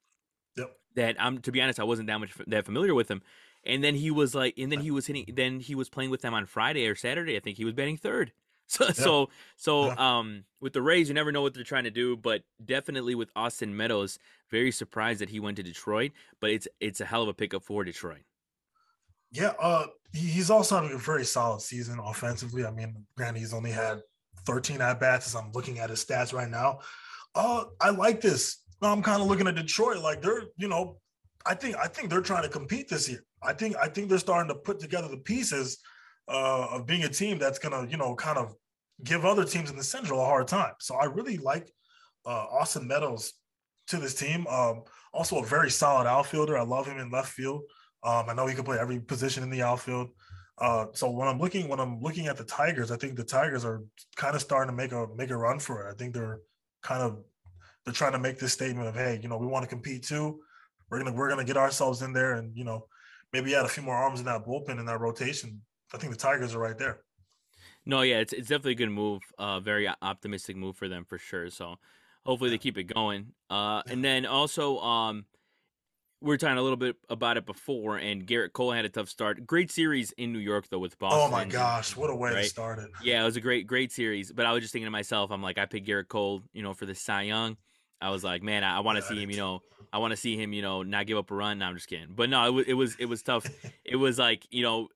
[0.57, 0.77] Yep.
[0.95, 3.21] That I'm to be honest, I wasn't that much that familiar with him.
[3.65, 5.25] And then he was like, and then he was hitting.
[5.33, 7.35] Then he was playing with them on Friday or Saturday.
[7.35, 8.31] I think he was batting third.
[8.67, 10.17] So so so Yeah.
[10.17, 13.29] um with the Rays, you never know what they're trying to do, but definitely with
[13.35, 14.17] Austin Meadows,
[14.49, 16.11] very surprised that he went to Detroit.
[16.39, 18.23] But it's it's a hell of a pickup for Detroit.
[19.31, 22.65] Yeah, uh, he's also having a very solid season offensively.
[22.65, 24.01] I mean, granted, he's only had
[24.45, 26.79] 13 at bats as I'm looking at his stats right now.
[27.33, 28.59] Uh, I like this.
[28.81, 30.99] I'm kind of looking at Detroit like they're, you know,
[31.45, 33.23] I think I think they're trying to compete this year.
[33.43, 35.79] I think I think they're starting to put together the pieces
[36.27, 38.53] uh, of being a team that's gonna, you know, kind of
[39.03, 40.73] give other teams in the Central a hard time.
[40.79, 41.71] So I really like
[42.25, 43.33] uh, Austin Meadows
[43.87, 44.47] to this team.
[44.47, 46.57] Um, also a very solid outfielder.
[46.57, 47.63] I love him in left field.
[48.03, 50.09] Um, I know he can play every position in the outfield.
[50.57, 53.65] Uh, so when I'm looking when I'm looking at the Tigers, I think the Tigers
[53.65, 53.83] are
[54.15, 55.91] kind of starting to make a make a run for it.
[55.91, 56.39] I think they're
[56.81, 57.23] kind of
[57.83, 60.39] they're trying to make this statement of hey, you know, we want to compete too.
[60.89, 62.87] We're gonna we're gonna get ourselves in there and you know
[63.33, 65.61] maybe add a few more arms in that bullpen in that rotation.
[65.95, 66.99] I think the Tigers are right there.
[67.85, 69.21] No, yeah, it's it's definitely a good move.
[69.37, 71.49] Uh, very optimistic move for them for sure.
[71.49, 71.75] So
[72.25, 73.33] hopefully they keep it going.
[73.49, 75.25] Uh, and then also um,
[76.21, 79.07] we were talking a little bit about it before, and Gerrit Cole had a tough
[79.07, 79.45] start.
[79.45, 81.21] Great series in New York though with Boston.
[81.21, 82.45] Oh my gosh, what a way to right?
[82.45, 82.89] start it.
[83.03, 84.31] Yeah, it was a great, great series.
[84.31, 86.73] But I was just thinking to myself, I'm like, I picked Gerrit Cole, you know,
[86.73, 87.57] for the Cy Young.
[88.01, 89.61] I was like, man, I, I want to see him, you know,
[89.93, 91.59] I want to see him, you know, not give up a run.
[91.59, 92.09] No, I'm just kidding.
[92.15, 93.47] But no, it was, it was, it was tough.
[93.85, 94.89] it was like, you know,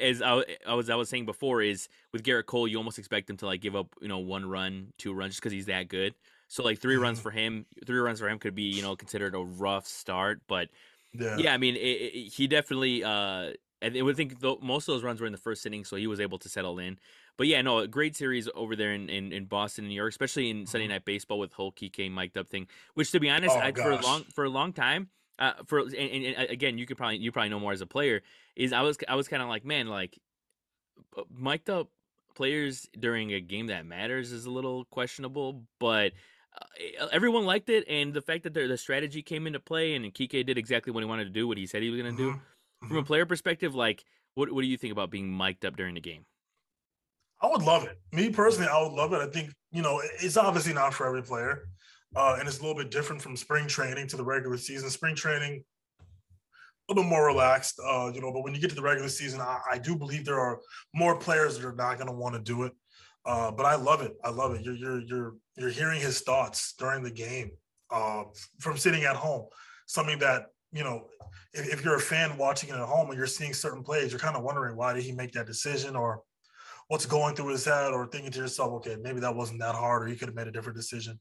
[0.00, 3.28] as I, I was, I was saying before, is with Gerrit Cole, you almost expect
[3.30, 5.88] him to like give up, you know, one run, two runs, just because he's that
[5.88, 6.14] good.
[6.48, 7.22] So like 3 runs Mhm.
[7.22, 10.42] for him, three runs for him could be, you know, considered a rough start.
[10.46, 10.68] But
[11.12, 11.36] Yeah.
[11.38, 13.04] yeah, I mean, it, it, he definitely.
[13.04, 15.84] Uh, and I would think tho- most of those runs were in the first inning,
[15.84, 16.98] so he was able to settle in.
[17.36, 20.50] But yeah, no, a great series over there in, in, in Boston, New York, especially
[20.50, 20.90] in Sunday Mhm.
[20.90, 22.68] Night Baseball with whole Kike mic'd up thing.
[22.94, 25.10] Which, to be honest, Oh, I, for a long for a long time,
[25.42, 27.86] uh, for and, and, and again, you could probably you probably know more as a
[27.86, 28.22] player.
[28.54, 30.18] Is I was I was kind of like, man, like
[31.16, 31.88] uh, mic'd up
[32.36, 36.12] players during a game that matters is a little questionable, but
[36.56, 40.46] uh, everyone liked it, and the fact that the, strategy came into play, and Kike
[40.46, 42.32] did exactly what he wanted to do, what he said he was going to do.
[42.84, 42.88] Mhm.
[42.88, 45.94] From a player perspective, like, what what do you think about being mic'd up during
[45.94, 46.24] the game?
[47.40, 47.98] I would love it.
[48.12, 49.16] Me personally, I would love it.
[49.16, 51.66] I think, you know, it's obviously not for every player.
[52.14, 54.90] Uh, and it's a little bit different from spring training to the regular season.
[54.90, 55.64] Spring training,
[56.00, 59.08] a little bit more relaxed, uh, you know, but when you get to the regular
[59.08, 60.60] season, I, I do believe there are
[60.94, 62.72] more players that are not going to want to do it.
[63.24, 64.12] Uh, but I love it.
[64.24, 64.62] I love it.
[64.62, 67.52] You're you're you're you're hearing his thoughts during the game
[67.90, 68.24] uh,
[68.58, 69.46] from sitting at home.
[69.86, 71.06] Something that you know,
[71.52, 74.18] if, if you're a fan watching it at home and you're seeing certain plays, you're
[74.18, 76.22] kind of wondering why did he make that decision or
[76.88, 80.02] what's going through his head or thinking to yourself, okay, maybe that wasn't that hard
[80.02, 81.18] or he could have made a different decision.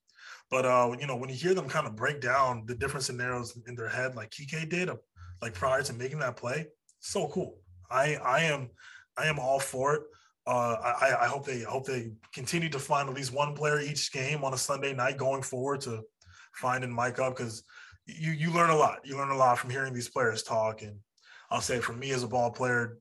[0.51, 3.57] But uh, you know, when you hear them kind of break down the different scenarios
[3.67, 4.97] in their head, like Kike did, uh,
[5.41, 6.67] like prior to making that play,
[6.99, 7.57] so cool.
[7.89, 8.69] I I am
[9.17, 10.01] I am all for it.
[10.45, 14.11] Uh, I I hope they hope they continue to find at least one player each
[14.11, 16.01] game on a Sunday night going forward to
[16.53, 17.63] find and mic up because
[18.05, 18.99] you you learn a lot.
[19.05, 20.81] You learn a lot from hearing these players talk.
[20.81, 20.97] And
[21.49, 22.97] I'll say for me as a ball player,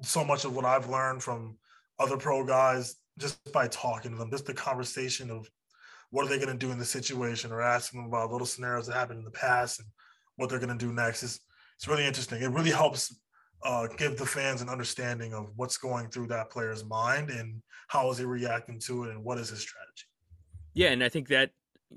[0.00, 1.58] so much of what I've learned from
[1.98, 5.48] other pro guys just by talking to them, just the conversation of
[6.14, 8.86] what are they going to do in the situation or asking them about little scenarios
[8.86, 9.88] that happened in the past and
[10.36, 11.40] what they're going to do next is
[11.76, 12.40] it's really interesting.
[12.40, 13.20] It really helps
[13.64, 18.10] uh, give the fans an understanding of what's going through that player's mind and how
[18.12, 20.04] is he reacting to it and what is his strategy.
[20.72, 21.50] Yeah, and I think that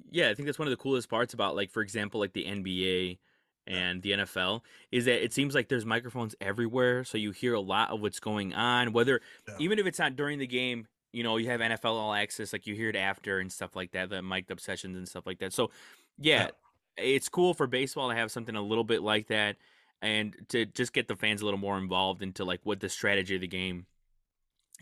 [0.10, 2.46] yeah, I think that's one of the coolest parts about like for example like the
[2.46, 3.20] NBA
[3.68, 4.62] and the NFL
[4.92, 8.20] is that it seems like there's microphones everywhere so you hear a lot of what's
[8.20, 9.56] going on whether Yeah.
[9.60, 12.68] even if it's not during the game, you know, you have NFL all access like
[12.68, 15.40] you hear it after and stuff like that, the mic'd up sessions and stuff like
[15.40, 15.54] that.
[15.54, 15.72] So
[16.18, 16.50] yeah,
[16.98, 19.58] it's cool for baseball to have something a little bit like that
[20.02, 23.36] and to just get the fans a little more involved into like what the strategy
[23.36, 23.86] of the game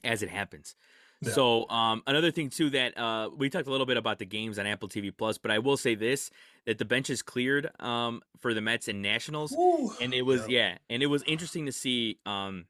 [0.04, 0.76] as it happens.
[1.22, 1.32] Yeah.
[1.32, 4.60] So um, another thing too that uh, we talked a little bit about the games
[4.60, 6.30] on Apple TV Plus, but I will say this:
[6.66, 10.48] that the bench is cleared um, for the Mets and Nationals, Ooh, and it was
[10.48, 10.72] yeah.
[10.72, 10.78] yeah.
[10.90, 12.20] and it was interesting to see.
[12.26, 12.66] Um,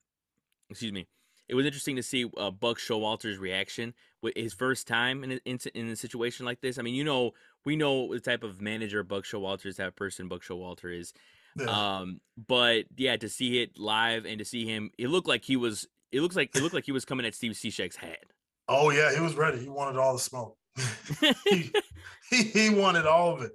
[0.70, 1.08] excuse me,
[1.48, 5.40] it was interesting to see uh, Buck Showalter's reaction with his first time in a,
[5.46, 6.80] in, in a situation like this.
[6.80, 7.34] I mean, you know,
[7.66, 11.14] we know the type of manager Buck Showalter is, that person Buck Showalter is.
[11.58, 11.66] Yeah.
[11.66, 15.56] Um, but yeah, to see it live and to see him, it looked like he
[15.56, 15.88] was.
[16.12, 18.18] It looks like it looked like he was coming at Steve Cishek's head.
[18.68, 19.60] Oh yeah, he was ready.
[19.60, 20.58] He wanted all the smoke.
[21.46, 21.72] he,
[22.30, 23.52] he, he wanted all of it.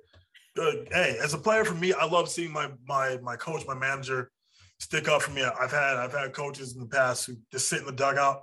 [0.57, 0.89] Good.
[0.91, 4.31] Hey, as a player for me, I love seeing my my my coach, my manager,
[4.81, 5.43] stick up for me.
[5.43, 8.43] I've had I've had coaches in the past who just sit in the dugout.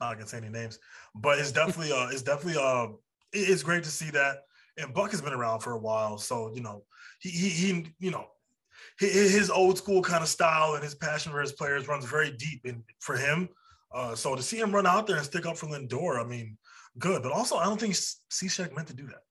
[0.00, 0.78] Not gonna say any names,
[1.14, 2.88] but it's definitely uh it's definitely uh
[3.32, 4.38] it's great to see that.
[4.76, 6.84] And Buck has been around for a while, so you know
[7.20, 8.26] he he, he you know
[8.98, 12.64] his old school kind of style and his passion for his players runs very deep
[12.64, 13.48] in for him.
[13.92, 16.56] Uh, so to see him run out there and stick up for Lindor, I mean,
[16.98, 17.22] good.
[17.22, 19.22] But also, I don't think Cishek meant to do that.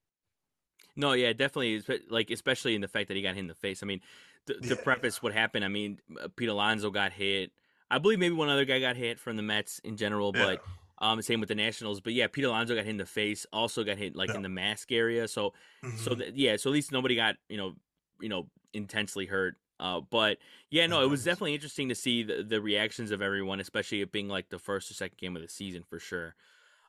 [0.96, 1.84] No, yeah, definitely.
[2.10, 3.84] Like especially in the fact that he got hit in the face.
[3.84, 4.02] I mean,
[4.48, 7.52] to, to preface what happened, I mean, uh, Pete Alonso got hit.
[7.90, 10.62] I believe maybe one other guy got hit from the Mets in general, but
[11.02, 11.12] yeah.
[11.12, 12.02] um, same with the Nationals.
[12.02, 13.46] But yeah, Pete Alonso got hit in the face.
[13.54, 14.36] Also got hit like yeah.
[14.36, 15.28] in the mask area.
[15.28, 15.98] So, mm-hmm.
[15.98, 17.74] so that, yeah, so at least nobody got you know,
[18.20, 19.56] you know, intensely hurt.
[19.80, 20.38] Uh, but
[20.70, 24.12] yeah, no, it was definitely interesting to see the, the reactions of everyone, especially it
[24.12, 26.36] being like the first or second game of the season for sure.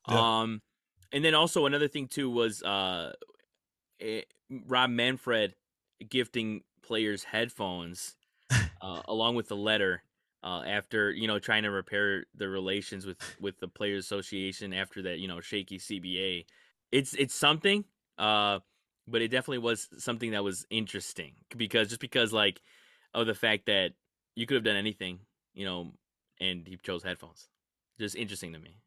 [0.08, 0.40] Yeah.
[0.40, 0.62] Um,
[1.12, 3.12] and then also another thing too was uh,
[3.98, 5.54] it, eh, Rob Manfred
[6.08, 8.16] gifting players headphones
[8.80, 10.02] uh, along with the letter
[10.42, 15.02] uh, after you know trying to repair the relations with with the players association after
[15.02, 16.44] that you know shaky CBA.
[16.92, 17.84] It's it's something.
[18.18, 18.60] Uh,
[19.06, 22.60] but it definitely was something that was interesting because just because like
[23.12, 23.92] of the fact that
[24.34, 25.20] you could have done anything,
[25.52, 25.92] you know,
[26.40, 27.48] and he chose headphones.
[27.98, 28.78] Just interesting to me.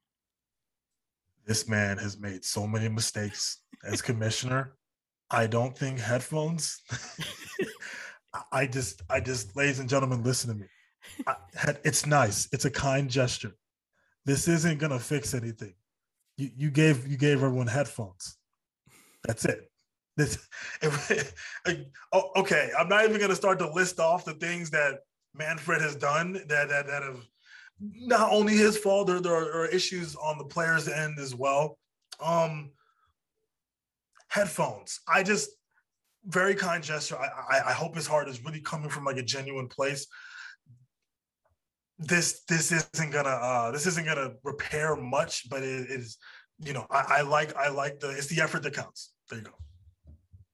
[1.45, 4.74] This man has made so many mistakes as commissioner.
[5.30, 6.82] I don't think headphones.
[8.51, 10.67] I just, I just, ladies and gentlemen, listen to me.
[11.25, 11.36] I,
[11.84, 12.47] it's nice.
[12.51, 13.55] It's a kind gesture.
[14.25, 15.73] This isn't gonna fix anything.
[16.38, 18.38] You, you gave, you gave everyone headphones.
[19.23, 19.69] That's it.
[20.17, 20.47] This,
[22.13, 24.99] oh, okay, I'm not even to start to list off the things that
[25.34, 27.25] Manfred has done that that, that have
[27.80, 29.07] not only his fault.
[29.07, 31.78] There, there are, are issues on the players' end as well.
[32.19, 32.71] Um,
[34.28, 34.99] headphones.
[35.07, 35.49] I just
[36.25, 37.17] very kind gesture.
[37.17, 40.07] I, I, I hope his heart is really coming from like a genuine place.
[41.99, 46.17] This this isn't gonna uh, this isn't gonna repair much, but it is
[46.59, 49.13] you know I, I like I like the it's the effort that counts.
[49.30, 49.51] There you go.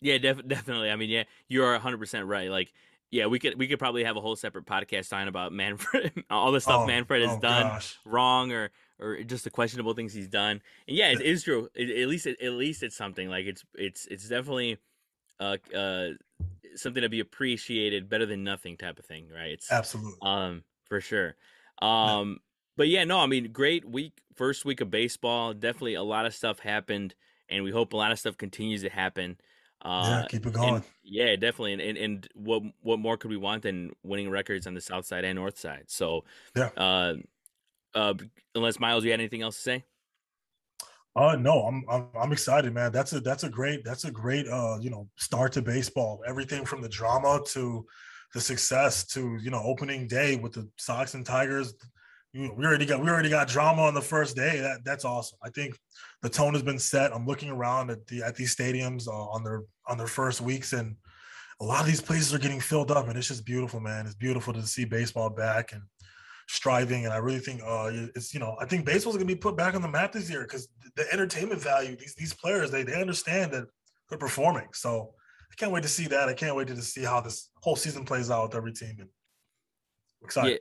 [0.02, 0.90] Yeah, def- definitely.
[0.90, 2.50] I mean, yeah, you are 100 percent right.
[2.50, 2.72] Like,
[3.12, 6.52] yeah, we could we could probably have a whole separate podcast talking about Manfred, all
[6.52, 7.98] the stuff oh, Manfred has oh, done gosh.
[8.06, 10.62] wrong or or just the questionable things he's done.
[10.88, 11.70] And yeah, it is true.
[11.76, 13.30] It, at least it, at least it's something.
[13.30, 14.78] Like it's it's it's definitely
[15.40, 16.10] uh uh
[16.76, 19.52] something to be appreciated, better than nothing type of thing, right?
[19.52, 21.36] It's absolutely um for sure.
[21.82, 22.40] Um,
[22.78, 25.54] but yeah, no, I mean, great week, first week of baseball.
[25.54, 27.16] Definitely a lot of stuff happened,
[27.50, 29.38] and we hope a lot of stuff continues to happen.
[29.84, 30.76] Uh, yeah, keep it going.
[30.76, 31.74] And, yeah, definitely.
[31.74, 35.06] And, and, and what what more could we want than winning records on the south
[35.06, 35.86] side and north side?
[35.88, 36.24] So
[36.56, 36.70] yeah.
[36.78, 37.16] Uh,
[37.96, 38.14] uh,
[38.56, 39.84] unless Miles, you had anything else to say?
[41.16, 42.92] Uh no, I'm, I'm I'm excited, man.
[42.92, 46.24] That's a that's a great that's a great uh you know start to baseball.
[46.28, 47.86] Everything from the drama to
[48.34, 51.76] the success to you know opening day with the Sox and Tigers
[52.34, 54.60] we already got we already got drama on the first day.
[54.60, 55.38] That that's awesome.
[55.44, 55.78] I think
[56.24, 57.14] the tone has been set.
[57.14, 60.74] I'm looking around at the at these stadiums uh, on their on their first weeks,
[60.74, 60.96] and
[61.62, 64.08] a lot of these places are getting filled up, and it's just beautiful, man.
[64.08, 65.84] It's beautiful to see baseball back and
[66.48, 67.06] striving.
[67.06, 69.76] And I really think uh, it's you know I think baseball's gonna be put back
[69.76, 73.52] on the map this year because the entertainment value these these players they they understand
[73.54, 73.66] that
[74.10, 74.68] they're performing.
[74.74, 75.14] So
[75.52, 76.30] I can't wait to see that.
[76.30, 78.96] I can't wait to see how this whole season plays out with every team.
[79.00, 79.10] And
[80.22, 80.52] excited.
[80.52, 80.58] Yeah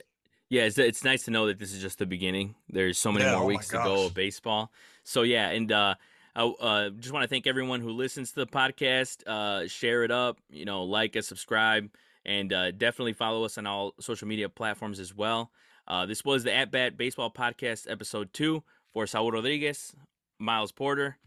[0.53, 2.55] yeah, it's, it's nice to know that this is just the beginning.
[2.69, 4.71] There's so many yeah, more oh weeks to go of baseball.
[5.03, 5.95] So yeah, and uh,
[6.37, 9.27] I uh, just want to thank everyone who listens to the podcast.
[9.27, 11.89] Uh, share it up, you know, like us, subscribe,
[12.27, 15.51] and uh, definitely follow us on all social media platforms as well.
[15.87, 18.63] Uh, this was the At Bat Baseball Podcast, episode two
[18.93, 19.95] for Saul Rodriguez,
[20.39, 21.19] Miles Porter.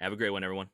[0.00, 0.68] Have a great one, everyone.